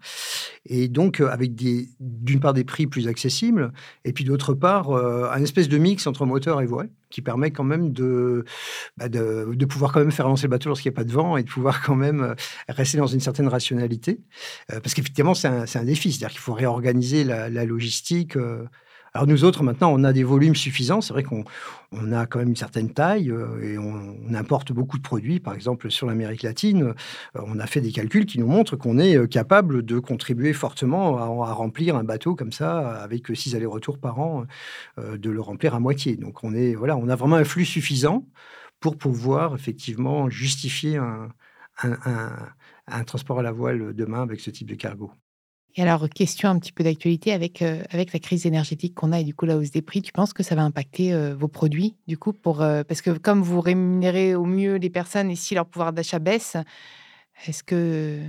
et 0.66 0.88
donc 0.88 1.20
euh, 1.20 1.28
avec 1.28 1.54
d'une 1.54 2.40
part 2.40 2.52
des 2.52 2.64
prix 2.64 2.86
plus 2.86 3.08
accessibles, 3.08 3.72
et 4.04 4.12
puis 4.12 4.24
d'autre 4.24 4.54
part 4.54 4.92
un 4.92 5.42
espèce 5.42 5.68
de 5.68 5.78
mix 5.78 6.06
entre 6.06 6.24
moteur 6.24 6.60
et 6.60 6.66
voile 6.66 6.88
qui 7.14 7.22
permet 7.22 7.52
quand 7.52 7.64
même 7.64 7.92
de, 7.92 8.44
bah, 8.96 9.08
de, 9.08 9.48
de, 9.54 9.64
pouvoir 9.66 9.92
quand 9.92 10.00
même 10.00 10.10
faire 10.10 10.26
avancer 10.26 10.48
le 10.48 10.50
bateau 10.50 10.68
lorsqu'il 10.68 10.90
n'y 10.90 10.96
a 10.96 10.98
pas 10.98 11.04
de 11.04 11.12
vent 11.12 11.36
et 11.36 11.44
de 11.44 11.48
pouvoir 11.48 11.80
quand 11.82 11.94
même 11.94 12.34
rester 12.68 12.98
dans 12.98 13.06
une 13.06 13.20
certaine 13.20 13.46
rationalité. 13.46 14.20
parce 14.68 14.94
qu'effectivement, 14.94 15.34
c'est 15.34 15.48
un, 15.48 15.64
un, 15.72 15.84
défi, 15.84 16.10
c'est-à-dire 16.10 16.30
qu'il 16.30 16.40
faut 16.40 16.54
réorganiser 16.54 17.22
la, 17.22 17.48
la 17.48 17.64
logistique 17.64 18.36
alors 19.16 19.28
nous 19.28 19.44
autres, 19.44 19.62
maintenant, 19.62 19.92
on 19.92 20.02
a 20.02 20.12
des 20.12 20.24
volumes 20.24 20.56
suffisants. 20.56 21.00
C'est 21.00 21.12
vrai 21.12 21.22
qu'on 21.22 21.44
on 21.92 22.10
a 22.10 22.26
quand 22.26 22.40
même 22.40 22.48
une 22.48 22.56
certaine 22.56 22.92
taille 22.92 23.30
euh, 23.30 23.62
et 23.62 23.78
on, 23.78 24.34
importe 24.34 24.72
beaucoup 24.72 24.98
de 24.98 25.04
produits. 25.04 25.38
Par 25.38 25.54
exemple, 25.54 25.88
sur 25.88 26.08
l'Amérique 26.08 26.42
latine, 26.42 26.82
euh, 27.36 27.40
on 27.46 27.60
a 27.60 27.66
fait 27.68 27.80
des 27.80 27.92
calculs 27.92 28.26
qui 28.26 28.40
nous 28.40 28.48
montrent 28.48 28.74
qu'on 28.74 28.98
est 28.98 29.16
euh, 29.16 29.28
capable 29.28 29.84
de 29.84 30.00
contribuer 30.00 30.52
fortement 30.52 31.18
à, 31.44 31.52
remplir 31.52 31.94
un 31.94 32.02
bateau 32.02 32.34
comme 32.34 32.50
ça, 32.50 33.02
avec 33.02 33.28
six 33.36 33.54
allers-retours 33.54 33.98
par 33.98 34.18
an, 34.18 34.44
de 34.98 35.30
le 35.30 35.40
remplir 35.40 35.74
à 35.76 35.80
moitié. 35.80 36.16
Donc 36.16 36.42
on, 36.42 36.52
est, 36.52 36.74
voilà, 36.74 36.96
on 36.96 37.08
a 37.08 37.14
vraiment 37.14 37.36
un 37.36 37.44
flux 37.44 37.64
suffisant 37.64 38.26
pour 38.80 38.98
pouvoir 38.98 39.54
effectivement 39.54 40.28
justifier 40.28 40.96
un, 40.96 41.28
un 42.88 43.04
transport 43.04 43.38
à 43.38 43.42
la 43.42 43.52
voile 43.52 43.94
demain 43.94 44.22
avec 44.22 44.40
ce 44.40 44.50
type 44.50 44.68
de 44.68 44.74
cargo. 44.74 45.12
Et 45.76 45.82
alors, 45.82 46.08
question 46.08 46.48
un 46.48 46.58
petit 46.58 46.72
peu 46.72 46.84
d'actualité 46.84 47.32
avec, 47.32 47.60
euh, 47.60 47.82
avec 47.90 48.12
la 48.12 48.20
crise 48.20 48.46
énergétique 48.46 48.94
qu'on 48.94 49.10
a 49.10 49.20
et 49.20 49.24
du 49.24 49.34
coup 49.34 49.44
la 49.44 49.56
hausse 49.56 49.72
des 49.72 49.82
prix, 49.82 50.02
tu 50.02 50.12
penses 50.12 50.32
que 50.32 50.44
ça 50.44 50.54
va 50.54 50.62
impacter 50.62 51.12
euh, 51.12 51.34
vos 51.34 51.48
produits 51.48 51.96
du 52.06 52.16
coup 52.16 52.32
pour, 52.32 52.62
euh, 52.62 52.84
Parce 52.84 53.02
que 53.02 53.10
comme 53.10 53.42
vous 53.42 53.60
rémunérez 53.60 54.36
au 54.36 54.44
mieux 54.44 54.76
les 54.76 54.90
personnes 54.90 55.30
et 55.30 55.36
si 55.36 55.54
leur 55.54 55.66
pouvoir 55.66 55.92
d'achat 55.92 56.20
baisse, 56.20 56.56
est-ce 57.46 57.64
que 57.64 58.20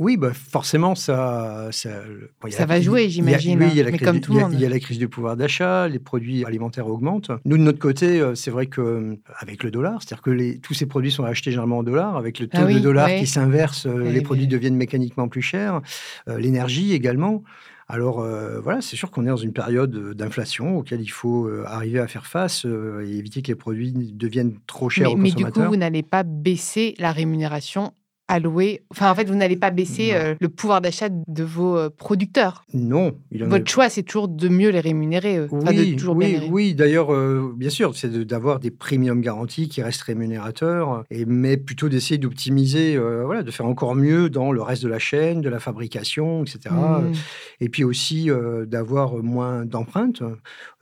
oui, 0.00 0.16
bah 0.16 0.32
forcément, 0.34 0.96
ça. 0.96 1.68
Ça, 1.70 2.02
ça 2.50 2.66
va 2.66 2.80
jouer, 2.80 3.08
j'imagine. 3.08 3.62
Oui, 3.62 3.68
il 3.70 3.76
y 3.76 3.80
a 3.80 3.84
la, 3.84 3.92
crise, 3.92 4.20
du, 4.20 4.32
il 4.52 4.60
y 4.60 4.66
a 4.66 4.68
la 4.68 4.80
crise 4.80 4.98
du 4.98 5.08
pouvoir 5.08 5.36
d'achat, 5.36 5.86
les 5.86 6.00
produits 6.00 6.44
alimentaires 6.44 6.88
augmentent. 6.88 7.30
Nous, 7.44 7.56
de 7.56 7.62
notre 7.62 7.78
côté, 7.78 8.20
euh, 8.20 8.34
c'est 8.34 8.50
vrai 8.50 8.66
qu'avec 8.66 9.62
le 9.62 9.70
dollar, 9.70 10.02
c'est-à-dire 10.02 10.22
que 10.22 10.30
les, 10.30 10.58
tous 10.58 10.74
ces 10.74 10.86
produits 10.86 11.12
sont 11.12 11.22
achetés 11.22 11.52
généralement 11.52 11.78
en 11.78 11.82
dollars, 11.84 12.16
avec 12.16 12.40
le 12.40 12.48
taux 12.48 12.58
ah 12.60 12.72
de 12.72 12.78
dollar 12.80 13.08
qui 13.08 13.26
s'inverse, 13.26 13.86
euh, 13.86 14.10
les 14.10 14.20
produits 14.20 14.48
deviennent 14.48 14.76
mécaniquement 14.76 15.28
plus 15.28 15.42
chers, 15.42 15.80
euh, 16.28 16.38
l'énergie 16.38 16.92
également. 16.92 17.44
Alors 17.86 18.26
voilà, 18.62 18.80
c'est 18.80 18.96
sûr 18.96 19.10
qu'on 19.10 19.26
est 19.26 19.28
dans 19.28 19.36
une 19.36 19.52
période 19.52 20.14
d'inflation 20.14 20.78
auquel 20.78 21.02
il 21.02 21.08
faut 21.08 21.50
arriver 21.66 22.00
à 22.00 22.08
faire 22.08 22.26
face 22.26 22.64
et 22.64 23.18
éviter 23.18 23.42
que 23.42 23.48
les 23.48 23.54
produits 23.54 23.92
deviennent 23.92 24.56
trop 24.66 24.88
chers 24.88 25.12
aux 25.12 25.16
consommateurs. 25.16 25.44
Mais 25.44 25.50
du 25.50 25.52
coup, 25.52 25.68
vous 25.68 25.76
n'allez 25.76 26.02
pas 26.02 26.22
baisser 26.22 26.94
la 26.98 27.12
rémunération 27.12 27.92
allouer. 28.28 28.82
Enfin, 28.90 29.10
en 29.10 29.14
fait, 29.14 29.24
vous 29.24 29.34
n'allez 29.34 29.56
pas 29.56 29.70
baisser 29.70 30.12
euh, 30.14 30.34
le 30.40 30.48
pouvoir 30.48 30.80
d'achat 30.80 31.08
de 31.10 31.44
vos 31.44 31.76
euh, 31.76 31.90
producteurs. 31.90 32.64
Non. 32.72 33.16
Votre 33.32 33.70
choix, 33.70 33.88
c'est 33.88 34.02
toujours 34.02 34.28
de 34.28 34.48
mieux 34.48 34.70
les 34.70 34.80
rémunérer. 34.80 35.46
Oui, 35.50 35.96
oui, 36.06 36.38
oui. 36.50 36.74
D'ailleurs, 36.74 37.12
euh, 37.12 37.52
bien 37.54 37.70
sûr, 37.70 37.94
c'est 37.94 38.10
d'avoir 38.26 38.60
des 38.60 38.70
premiums 38.70 39.20
garantis 39.20 39.68
qui 39.68 39.82
restent 39.82 40.02
rémunérateurs, 40.02 41.04
et, 41.10 41.26
mais 41.26 41.56
plutôt 41.56 41.88
d'essayer 41.88 42.18
d'optimiser, 42.18 42.98
voilà, 42.98 43.42
de 43.42 43.50
faire 43.50 43.66
encore 43.66 43.94
mieux 43.94 44.30
dans 44.30 44.52
le 44.52 44.62
reste 44.62 44.82
de 44.82 44.88
la 44.88 44.98
chaîne, 44.98 45.40
de 45.40 45.48
la 45.48 45.60
fabrication, 45.60 46.42
etc. 46.44 46.74
Mmh. 46.74 47.12
Et 47.60 47.68
puis 47.68 47.84
aussi 47.84 48.30
d'avoir 48.66 49.16
moins 49.22 49.64
d'empreintes. 49.64 50.22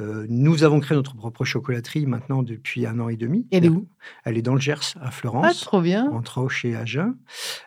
nous 0.01 0.65
avons 0.65 0.81
créé 0.81 0.97
notre 0.97 1.17
propre 1.17 1.45
chocolaterie 1.45 2.07
maintenant 2.07 2.43
depuis 2.43 2.87
un 2.87 2.99
an 3.01 3.09
et 3.09 3.17
demi. 3.17 3.47
Elle 3.51 3.65
est 3.65 3.69
où? 3.69 3.87
Elle 4.25 4.37
est 4.39 4.43
dans 4.43 4.55
le 4.55 4.61
Gers, 4.61 4.95
à 5.01 5.11
Florence. 5.11 5.47
Ah, 5.49 5.55
trop 5.55 5.81
bien. 5.81 6.11
Entre 6.11 6.39
Auch 6.39 6.65
et 6.65 6.75
Agen. 6.75 7.15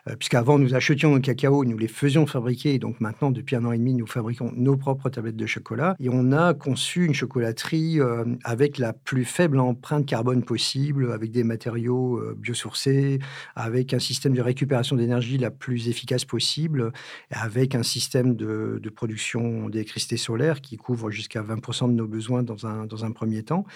Euh, 0.08 0.16
puisqu'avant 0.16 0.58
nous 0.58 0.74
achetions 0.74 1.14
nos 1.14 1.20
cacao, 1.20 1.64
nous 1.64 1.78
les 1.78 1.88
faisions 1.88 2.26
fabriquer, 2.26 2.74
et 2.74 2.78
donc 2.78 3.00
maintenant, 3.00 3.30
depuis 3.30 3.56
un 3.56 3.64
an 3.64 3.72
et 3.72 3.78
demi, 3.78 3.94
nous 3.94 4.06
fabriquons 4.06 4.52
nos 4.54 4.76
propres 4.76 5.08
tablettes 5.08 5.36
de 5.36 5.46
chocolat. 5.46 5.96
Et 6.00 6.08
on 6.10 6.32
a 6.32 6.54
conçu 6.54 7.04
une 7.04 7.14
chocolaterie 7.14 8.00
euh, 8.00 8.24
avec 8.44 8.78
la 8.78 8.92
plus 8.92 9.24
faible 9.24 9.58
empreinte 9.58 10.06
carbone 10.06 10.44
possible, 10.44 11.12
avec 11.12 11.30
des 11.30 11.44
matériaux 11.44 12.18
euh, 12.18 12.34
biosourcés, 12.38 13.18
avec 13.54 13.94
un 13.94 13.98
système 13.98 14.34
de 14.34 14.40
récupération 14.40 14.96
d'énergie 14.96 15.38
la 15.38 15.50
plus 15.50 15.88
efficace 15.88 16.24
possible, 16.24 16.92
avec 17.30 17.74
un 17.74 17.82
système 17.82 18.36
de, 18.36 18.80
production 18.94 19.68
d'électricité 19.68 20.16
solaire 20.16 20.62
qui 20.62 20.76
couvre 20.76 21.10
jusqu'à 21.10 21.42
20% 21.42 21.88
de 21.88 21.92
nos 21.92 22.06
besoins 22.06 22.42
dans 22.42 22.66
un, 22.66 22.86
dans 22.86 23.04
un 23.04 23.10
premier 23.10 23.42
temps. 23.42 23.66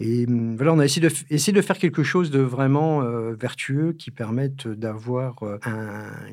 Et 0.00 0.26
hum, 0.26 0.56
voilà, 0.56 0.72
on 0.72 0.78
a 0.78 0.84
essayé 0.84 1.06
de, 1.06 1.14
essayé 1.30 1.52
de 1.52 1.62
faire 1.62 1.78
quelque 1.78 2.02
chose 2.02 2.30
de 2.30 2.40
vraiment 2.40 3.02
vertueux 3.34 3.92
qui 3.92 4.10
permette 4.10 4.66
d'avoir 4.66 5.33
euh, 5.42 5.58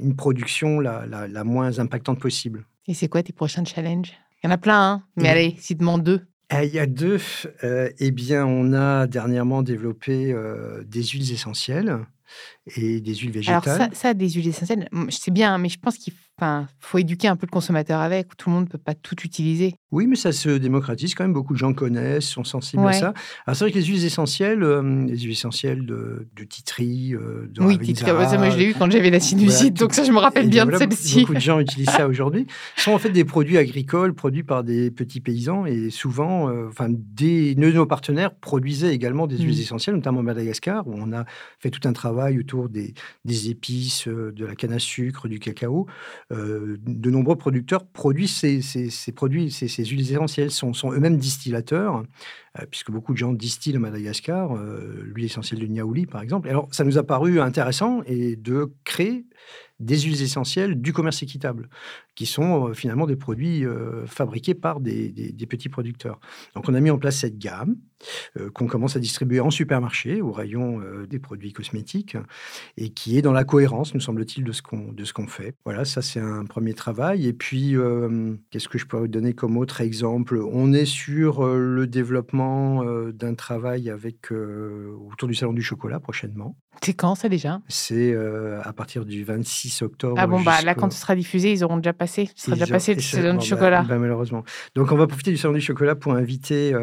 une 0.02 0.16
production 0.16 0.80
la, 0.80 1.06
la, 1.06 1.44
moins 1.44 1.80
impactante 1.80 2.20
possible. 2.20 2.66
Et 2.88 2.94
c'est 2.94 3.08
quoi 3.08 3.24
tes 3.24 3.34
prochains 3.34 3.66
challenges? 3.66 4.14
Il 4.44 4.48
y 4.48 4.50
en 4.50 4.52
a 4.52 4.58
plein, 4.58 4.92
hein 4.92 5.04
mais 5.16 5.30
allez, 5.30 5.56
si 5.60 5.76
demande 5.76 6.04
deux. 6.04 6.22
Eh, 6.54 6.66
il 6.66 6.74
y 6.74 6.80
a 6.80 6.86
deux. 6.86 7.20
Euh, 7.64 7.90
eh 8.00 8.12
bien, 8.12 8.46
on 8.46 8.74
a 8.74 9.08
dernièrement 9.08 9.64
développé 9.64 10.32
euh, 10.34 10.84
des 10.84 11.04
huiles 11.04 11.32
essentielles 11.32 12.00
et 12.76 13.02
des 13.02 13.16
huiles 13.16 13.32
végétales. 13.32 13.62
Alors 13.64 13.78
ça, 13.78 13.90
ça 13.94 14.14
des 14.14 14.30
huiles 14.30 14.48
essentielles, 14.48 14.90
c'est 15.10 15.32
bien, 15.32 15.58
mais 15.58 15.70
je 15.70 15.80
pense 15.80 15.98
qu'il 15.98 16.14
faut 16.14 16.20
éduquer 16.98 17.28
un 17.28 17.36
peu 17.36 17.46
le 17.46 17.52
consommateur 17.52 18.00
avec. 18.00 18.36
Tout 18.38 18.50
le 18.50 18.56
monde 18.56 18.66
ne 18.66 18.70
peut 18.70 18.78
pas 18.78 18.94
tout 18.94 19.16
utiliser. 19.24 19.76
Oui, 19.92 20.08
mais 20.08 20.16
ça 20.16 20.32
se 20.32 20.50
démocratise 20.50 21.16
quand 21.16 21.24
même. 21.26 21.34
Beaucoup 21.34 21.54
de 21.54 21.58
gens 21.58 21.74
connaissent, 21.74 22.26
sont 22.26 22.46
sensibles 22.46 22.88
à 22.88 22.94
ça. 22.94 23.14
Alors 23.46 23.58
c'est 23.58 23.66
vrai 23.66 23.72
que 23.72 23.78
les 23.78 23.86
huiles 23.86 24.06
essentielles, 24.06 24.64
euh, 24.64 25.06
les 25.06 25.18
huiles 25.18 25.32
essentielles 25.32 25.86
de, 25.86 26.28
de 26.34 26.44
titri, 26.46 27.14
euh, 27.14 27.48
de 27.50 27.62
Oui, 27.62 27.78
titri, 27.78 28.06
ça, 28.06 28.14
moi 28.14 28.50
je 28.50 28.58
l'ai 28.58 28.70
eu 28.70 28.74
quand 28.74 28.90
j'avais 28.90 29.10
la 29.10 29.20
sinusite, 29.20 29.78
donc 29.78 29.94
ça 29.94 30.04
je 30.04 30.12
me 30.12 30.20
rappelle 30.20 30.50
bien 30.50 30.66
de 30.66 30.76
celle-ci. 30.78 31.22
Beaucoup 31.22 31.34
de 31.34 31.40
gens 31.40 31.60
utilisent 31.60 31.90
ça 31.90 32.08
aujourd'hui. 32.10 32.48
Ce 32.78 32.84
sont 32.84 32.94
en 32.94 33.00
fait 33.00 33.10
des 33.10 33.26
produits 33.26 33.58
agricoles 33.58 34.14
produits 34.14 34.44
par 34.44 34.64
des 34.64 34.92
petits 34.92 35.20
paysans 35.20 35.66
et 35.66 35.90
souvent, 35.90 36.50
euh, 36.50 36.68
enfin, 36.70 36.88
des, 36.90 37.56
nos 37.56 37.86
partenaires 37.86 38.34
produisaient 38.34 38.94
également 38.94 39.28
des 39.28 39.38
huiles 39.38 39.58
mmh. 39.58 39.62
essentielles, 39.62 39.96
notamment 39.96 40.22
à 40.22 40.24
Madagascar, 40.24 40.88
où 40.88 40.94
on 40.96 41.12
a 41.12 41.26
fait 41.60 41.70
tout 41.70 41.86
un 41.88 41.94
travail 41.94 42.40
autour 42.40 42.70
des, 42.70 42.94
des 43.26 43.50
épices, 43.50 44.08
de 44.08 44.46
la 44.46 44.56
canne 44.56 44.74
à 44.74 44.80
sucre, 44.80 45.28
du 45.28 45.40
cacao. 45.40 45.88
De 46.32 47.10
nombreux 47.12 47.36
producteurs 47.36 47.86
produisent 47.86 48.36
ces, 48.36 48.62
ces, 48.62 49.12
produits, 49.12 49.52
ces, 49.52 49.86
huiles 49.86 50.12
essentielles, 50.12 50.52
sont, 50.52 50.74
eux-mêmes 50.92 51.18
distillateurs, 51.18 52.04
puisque 52.70 52.92
beaucoup 52.92 53.14
de 53.14 53.18
gens 53.18 53.34
distillent 53.34 53.76
à 53.76 53.80
Madagascar, 53.80 54.56
l'huile 54.56 55.26
essentielle 55.26 55.60
de 55.60 55.68
Niaouli 55.68 56.06
par 56.06 56.22
exemple. 56.22 56.50
alors 56.50 56.68
ça 56.72 56.84
nous 56.84 56.98
a 56.98 57.04
paru 57.04 57.42
intéressant 57.42 58.02
et 58.06 58.36
de 58.36 58.72
créer 58.84 59.26
des 59.82 60.00
huiles 60.00 60.22
essentielles 60.22 60.80
du 60.80 60.94
commerce 60.94 61.22
équitable, 61.24 61.68
qui 62.16 62.26
sont 62.26 62.70
euh, 62.70 62.74
finalement 62.74 63.08
des 63.08 63.16
produits 63.16 63.66
euh, 63.66 64.06
fabriqués 64.06 64.54
par 64.54 64.80
des, 64.80 65.34
petits 65.50 65.70
producteurs. 65.70 66.20
Donc 66.56 66.70
on 66.70 66.74
a 66.76 66.80
mis 66.80 66.92
en 66.92 66.98
place 66.98 67.18
cette 67.18 67.38
gamme 67.38 67.76
euh, 68.40 68.50
qu'on 68.52 68.68
commence 68.68 68.96
à 68.96 69.00
distribuer 69.00 69.40
en 69.40 69.50
supermarché, 69.50 70.22
au 70.22 70.32
rayon 70.32 70.82
des 71.10 71.20
produits 71.20 71.52
cosmétiques, 71.52 72.16
et 72.78 72.90
qui 72.90 73.18
est 73.18 73.22
dans 73.22 73.34
la 73.34 73.44
cohérence, 73.44 73.94
nous 73.94 74.00
semble-t-il, 74.00 74.44
de 74.44 74.52
ce 74.52 74.62
qu'on 74.62 75.28
fait. 75.28 75.56
Voilà, 75.66 75.84
ça 75.84 76.02
c'est 76.02 76.20
un 76.20 76.46
premier 76.46 76.74
travail. 76.74 77.28
Et 77.28 77.34
puis, 77.34 77.76
qu'est-ce 78.50 78.70
que 78.70 78.78
je 78.78 78.86
pourrais 78.86 79.04
vous 79.04 79.08
donner 79.08 79.34
comme 79.34 79.58
autre 79.58 79.82
exemple? 79.82 80.40
On 80.52 80.72
est 80.74 80.86
sur 80.86 81.46
le 81.46 81.88
développement 81.88 82.84
d'un 83.12 83.34
travail 83.34 83.90
avec 83.90 84.32
autour 84.32 85.28
du 85.28 85.34
salon 85.34 85.54
du 85.54 85.64
chocolat 85.64 86.00
prochainement. 86.00 86.56
C'est 86.84 86.94
quand 86.94 87.16
ça 87.16 87.30
déjà? 87.30 87.62
C'est 87.68 88.16
à 88.64 88.74
partir 88.74 89.06
du 89.06 89.24
26 89.24 89.84
octobre. 89.84 90.16
Ah 90.18 90.26
bon, 90.26 90.42
bah 90.42 90.62
là, 90.64 90.74
quand 90.74 90.92
ce 90.92 91.00
sera 91.00 91.16
diffusé, 91.16 91.52
ils 91.52 91.64
auront 91.64 91.78
déjà 91.78 91.94
passé. 91.94 92.30
Ce 92.36 92.46
sera 92.46 92.56
déjà 92.56 92.66
passé 92.66 92.96
le 92.96 93.02
salon 93.02 93.38
du 93.38 93.46
chocolat. 93.46 93.84
Bah, 93.84 94.00
malheureusement. 94.00 94.44
Donc, 94.74 94.92
on 94.92 94.96
va 94.96 95.06
profiter 95.06 95.32
du 95.32 95.38
salon 95.38 95.54
du 95.54 95.62
chocolat 95.62 95.96
pour 95.96 96.14
inviter 96.14 96.74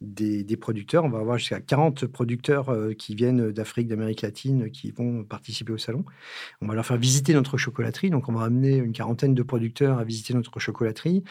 des, 0.00 0.44
des, 0.44 0.56
producteurs. 0.56 1.04
On 1.04 1.08
va 1.08 1.20
avoir 1.20 1.38
jusqu'à 1.38 1.60
40 1.60 2.06
producteurs 2.06 2.76
qui 2.98 3.14
viennent 3.14 3.50
d'Afrique, 3.50 3.88
d'Amérique 3.88 4.22
latine, 4.22 4.70
qui 4.70 4.90
vont 4.90 5.24
participer 5.24 5.72
au 5.72 5.78
salon. 5.78 6.04
On 6.60 6.66
va 6.66 6.74
leur 6.74 6.84
faire 6.84 6.98
visiter 6.98 7.32
notre 7.32 7.56
chocolaterie. 7.56 8.10
Donc, 8.10 8.28
on 8.28 8.32
va 8.32 8.44
amener 8.44 8.76
une 8.76 8.92
quarantaine 8.92 9.34
de 9.34 9.42
producteurs 9.42 9.98
à 9.98 10.04
visiter 10.04 10.34
notre 10.34 10.60
chocolaterie, 10.60 11.24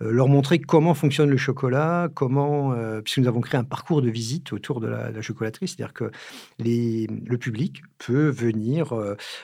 leur 0.00 0.28
montrer 0.28 0.60
comment 0.60 0.94
fonctionne 0.94 1.30
le 1.30 1.36
chocolat, 1.36 2.10
comment, 2.14 2.74
puisque 3.02 3.18
nous 3.18 3.28
avons 3.28 3.40
créé 3.40 3.58
un 3.58 3.64
parcours 3.64 4.02
de 4.02 4.10
visite 4.10 4.52
autour 4.52 4.80
de 4.80 4.86
la, 4.86 5.22
chocolaterie, 5.22 5.66
c'est-à-dire 5.66 5.94
que 5.94 6.10
les, 6.58 7.08
le 7.24 7.38
public 7.46 7.82
peut 7.98 8.28
venir 8.28 8.92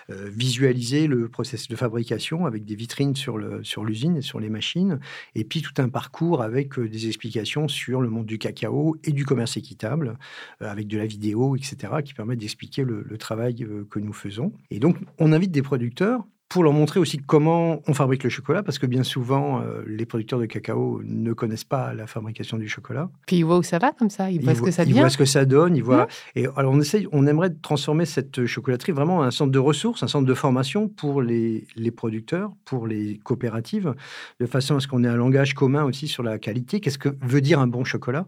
visualiser 0.09 1.07
le 1.07 1.29
processus 1.29 1.69
de 1.69 1.77
fabrication 1.77 2.47
avec 2.47 2.65
des 2.65 2.75
vitrines 2.75 3.15
sur 3.15 3.39
l'usine 3.85 4.17
et 4.17 4.23
sur 4.23 4.41
les 4.41 4.51
machines, 4.51 4.99
et 5.37 5.45
puis 5.45 5.63
tout 5.63 5.75
un 5.79 5.89
parcours 5.89 6.43
avec 6.43 6.79
des 6.79 7.07
explications 7.07 7.69
sur 7.69 8.01
le 8.01 8.11
monde 8.11 8.27
du 8.27 8.39
cacao 8.39 8.97
et 9.05 9.13
du 9.13 9.25
commerce 9.25 9.57
équitable, 9.57 10.19
avec 10.61 10.89
de 10.89 10.99
la 10.99 11.07
vidéo, 11.07 11.55
etc., 11.57 11.77
qui 12.05 12.15
permettent 12.15 12.41
d'expliquer 12.41 12.83
le, 12.83 13.05
le, 13.09 13.19
travail 13.19 13.67
que 13.89 13.99
nous 14.01 14.13
faisons. 14.13 14.53
Et 14.71 14.81
donc, 14.81 14.97
on 15.19 15.33
invite 15.33 15.53
des 15.53 15.63
producteurs 15.63 16.27
pour 16.53 16.63
leur 16.65 16.75
montrer 16.75 17.01
aussi 17.01 17.17
comment 17.17 17.81
on 17.87 17.95
fabrique 17.95 18.25
le 18.25 18.29
chocolat, 18.29 18.63
parce 18.63 18.79
que 18.79 18.85
bien 18.85 19.05
souvent, 19.05 19.63
euh, 19.63 19.83
les 19.87 20.05
producteurs 20.05 20.39
de 20.39 20.45
cacao 20.45 21.01
ne 21.03 21.33
connaissent 21.33 21.65
pas 21.65 21.95
la 21.95 22.07
fabrication 22.07 22.59
du 22.59 22.69
chocolat. 22.69 23.09
Puis 23.27 23.37
ils 23.37 23.43
voient 23.43 23.57
où 23.57 23.63
ça 23.63 23.79
va 23.79 23.93
comme 23.93 24.11
ça, 24.11 24.31
ils 24.31 24.43
voient 24.43 24.55
ce 24.55 24.61
que 24.61 24.71
ça 24.71 24.85
devient. 24.85 24.99
Ils 24.99 25.01
voient 25.01 25.09
ce 25.09 25.17
que 25.17 25.25
ça 25.25 25.47
donne, 25.47 25.75
ils 25.77 25.83
voient. 25.83 26.05
Mmh. 26.05 26.41
Et 26.41 26.47
alors 26.55 26.75
on 26.75 26.81
essaye, 26.81 27.09
on 27.11 27.27
aimerait 27.27 27.55
transformer 27.63 28.05
cette 28.05 28.45
chocolaterie 28.45 28.93
vraiment 28.93 29.19
en 29.19 29.23
un 29.23 29.31
centre 29.31 29.51
de 29.51 29.59
ressources, 29.59 30.03
un 30.03 30.09
centre 30.09 30.27
de 30.27 30.35
formation 30.35 30.89
pour 30.89 31.23
les, 31.23 31.67
les 31.75 31.91
producteurs, 31.91 32.53
pour 32.67 32.87
les 32.87 33.19
coopératives, 33.25 33.95
de 34.39 34.45
façon 34.45 34.77
à 34.77 34.81
ce 34.81 34.89
qu'on 34.89 35.05
ait 35.05 35.09
un 35.09 35.17
langage 35.17 35.55
commun 35.55 35.85
aussi 35.85 36.07
sur 36.07 36.23
la 36.23 36.39
qualité. 36.39 36.81
Qu'est-ce 36.81 36.99
que 36.99 37.17
veut 37.23 37.41
dire 37.41 37.61
un 37.61 37.67
bon 37.67 37.85
chocolat? 37.85 38.27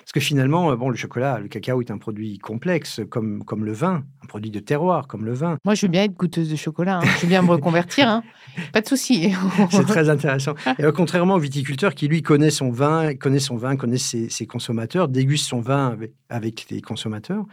Parce 0.00 0.12
que 0.12 0.20
finalement, 0.20 0.70
euh, 0.70 0.76
bon, 0.76 0.88
le 0.88 0.96
chocolat, 0.96 1.38
le 1.38 1.48
cacao 1.48 1.80
est 1.80 1.90
un 1.90 1.98
produit 1.98 2.38
complexe, 2.38 3.00
comme, 3.10 3.44
comme 3.44 3.64
le 3.64 3.72
vin, 3.72 4.04
un 4.22 4.26
produit 4.26 4.50
de 4.50 4.60
terroir, 4.60 5.06
comme 5.06 5.24
le 5.24 5.32
vin. 5.32 5.58
Moi, 5.64 5.74
je 5.74 5.86
veux 5.86 5.90
bien 5.90 6.04
être 6.04 6.14
goûteuse 6.14 6.50
de 6.50 6.56
chocolat. 6.56 6.98
Hein. 6.98 7.08
Je 7.16 7.22
veux 7.22 7.28
bien 7.28 7.42
me 7.42 7.50
reconvertir. 7.50 8.08
Hein. 8.08 8.22
Pas 8.72 8.80
de 8.80 8.88
souci. 8.88 9.32
C'est 9.70 9.86
très 9.86 10.08
intéressant. 10.08 10.54
Et 10.78 10.84
contrairement 10.94 11.34
au 11.34 11.38
viticulteur 11.38 11.94
qui, 11.94 12.08
lui, 12.08 12.22
connaît 12.22 12.50
son 12.50 12.70
vin, 12.70 13.14
connaît 13.14 13.38
son 13.38 13.56
vin, 13.56 13.76
connaît 13.76 13.98
ses, 13.98 14.46
consommateurs, 14.46 15.08
déguste 15.08 15.48
son 15.48 15.60
vin 15.60 15.88
avec, 15.88 16.12
avec 16.28 16.66
les 16.70 16.80
consommateurs, 16.80 17.44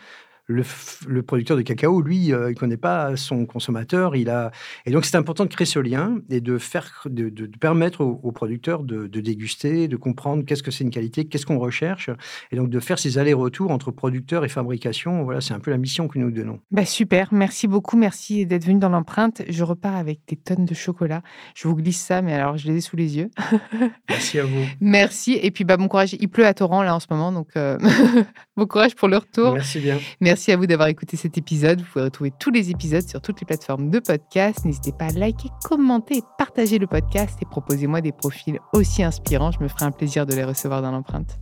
le, 0.51 1.23
producteur 1.23 1.57
de 1.57 1.61
cacao, 1.61 2.01
lui, 2.01 2.33
euh, 2.33 2.49
il 2.49 2.53
ne 2.53 2.59
connaît 2.59 2.77
pas 2.77 3.15
son 3.15 3.45
consommateur. 3.45 4.15
Il 4.15 4.29
a... 4.29 4.51
Et 4.85 4.91
donc, 4.91 5.05
c'est 5.05 5.17
important 5.17 5.45
de 5.45 5.49
créer 5.49 5.65
ce 5.65 5.79
lien 5.79 6.17
et 6.29 6.41
de, 6.41 6.57
faire, 6.57 7.03
de, 7.05 7.29
permettre 7.59 8.01
aux, 8.01 8.31
producteurs 8.31 8.83
de, 8.83 9.07
déguster, 9.07 9.87
de 9.87 9.97
comprendre 9.97 10.43
qu'est-ce 10.45 10.63
que 10.63 10.71
c'est 10.71 10.83
une 10.83 10.91
qualité, 10.91 11.25
qu'est-ce 11.25 11.45
qu'on 11.45 11.59
recherche. 11.59 12.09
Et 12.51 12.55
donc, 12.55 12.69
de 12.69 12.79
faire 12.79 12.99
ces 12.99 13.17
allers-retours 13.17 13.71
entre 13.71 13.91
producteurs 13.91 14.45
et 14.45 14.49
fabrication. 14.49 15.23
Voilà, 15.23 15.41
c'est 15.41 15.53
un 15.53 15.59
peu 15.59 15.71
la 15.71 15.77
mission 15.77 16.07
que 16.07 16.19
nous 16.19 16.31
donnons. 16.31 16.59
Bah 16.71 16.85
super, 16.85 17.29
merci 17.33 17.67
beaucoup. 17.67 17.97
Merci 17.97 18.45
d'être 18.45 18.65
venu 18.65 18.79
dans 18.79 18.89
l'empreinte. 18.89 19.41
Je 19.47 19.63
repars 19.63 19.95
avec 19.95 20.21
des 20.27 20.35
tonnes 20.35 20.65
de 20.65 20.73
chocolat. 20.73 21.21
Je 21.55 21.67
vous 21.67 21.75
glisse 21.75 22.01
ça, 22.01 22.21
mais 22.21 22.33
alors, 22.33 22.57
je 22.57 22.67
les 22.67 22.77
ai 22.77 22.81
sous 22.81 22.95
les 22.95 23.17
yeux. 23.17 23.29
merci 24.09 24.39
à 24.39 24.43
vous. 24.43 24.65
Merci. 24.79 25.39
Et 25.41 25.51
puis, 25.51 25.63
bah, 25.63 25.77
bon 25.77 25.87
courage. 25.87 26.15
Il 26.19 26.29
pleut 26.29 26.45
à 26.45 26.53
torrent, 26.53 26.83
là, 26.83 26.95
en 26.95 26.99
ce 26.99 27.07
moment. 27.09 27.31
Donc, 27.31 27.49
euh, 27.55 27.77
bon 28.57 28.65
courage 28.65 28.95
pour 28.95 29.07
le 29.07 29.17
retour. 29.17 29.53
Merci 29.53 29.79
bien. 29.79 29.99
Merci 30.19 30.40
à 30.49 30.57
vous 30.57 30.65
d'avoir 30.65 30.87
écouté 30.87 31.17
cet 31.17 31.37
épisode. 31.37 31.81
Vous 31.81 31.87
pouvez 31.91 32.05
retrouver 32.05 32.31
tous 32.39 32.51
les 32.51 32.71
épisodes 32.71 33.07
sur 33.07 33.21
toutes 33.21 33.41
les 33.41 33.45
plateformes 33.45 33.89
de 33.89 33.99
podcast. 33.99 34.65
N'hésitez 34.65 34.93
pas 34.93 35.05
à 35.05 35.11
liker, 35.11 35.49
commenter 35.63 36.21
partager 36.37 36.79
le 36.79 36.87
podcast 36.87 37.37
et 37.41 37.45
proposez-moi 37.45 38.01
des 38.01 38.11
profils 38.11 38.59
aussi 38.73 39.03
inspirants. 39.03 39.51
Je 39.51 39.59
me 39.59 39.67
ferai 39.67 39.85
un 39.85 39.91
plaisir 39.91 40.25
de 40.25 40.33
les 40.33 40.43
recevoir 40.43 40.81
dans 40.81 40.91
l'empreinte. 40.91 41.37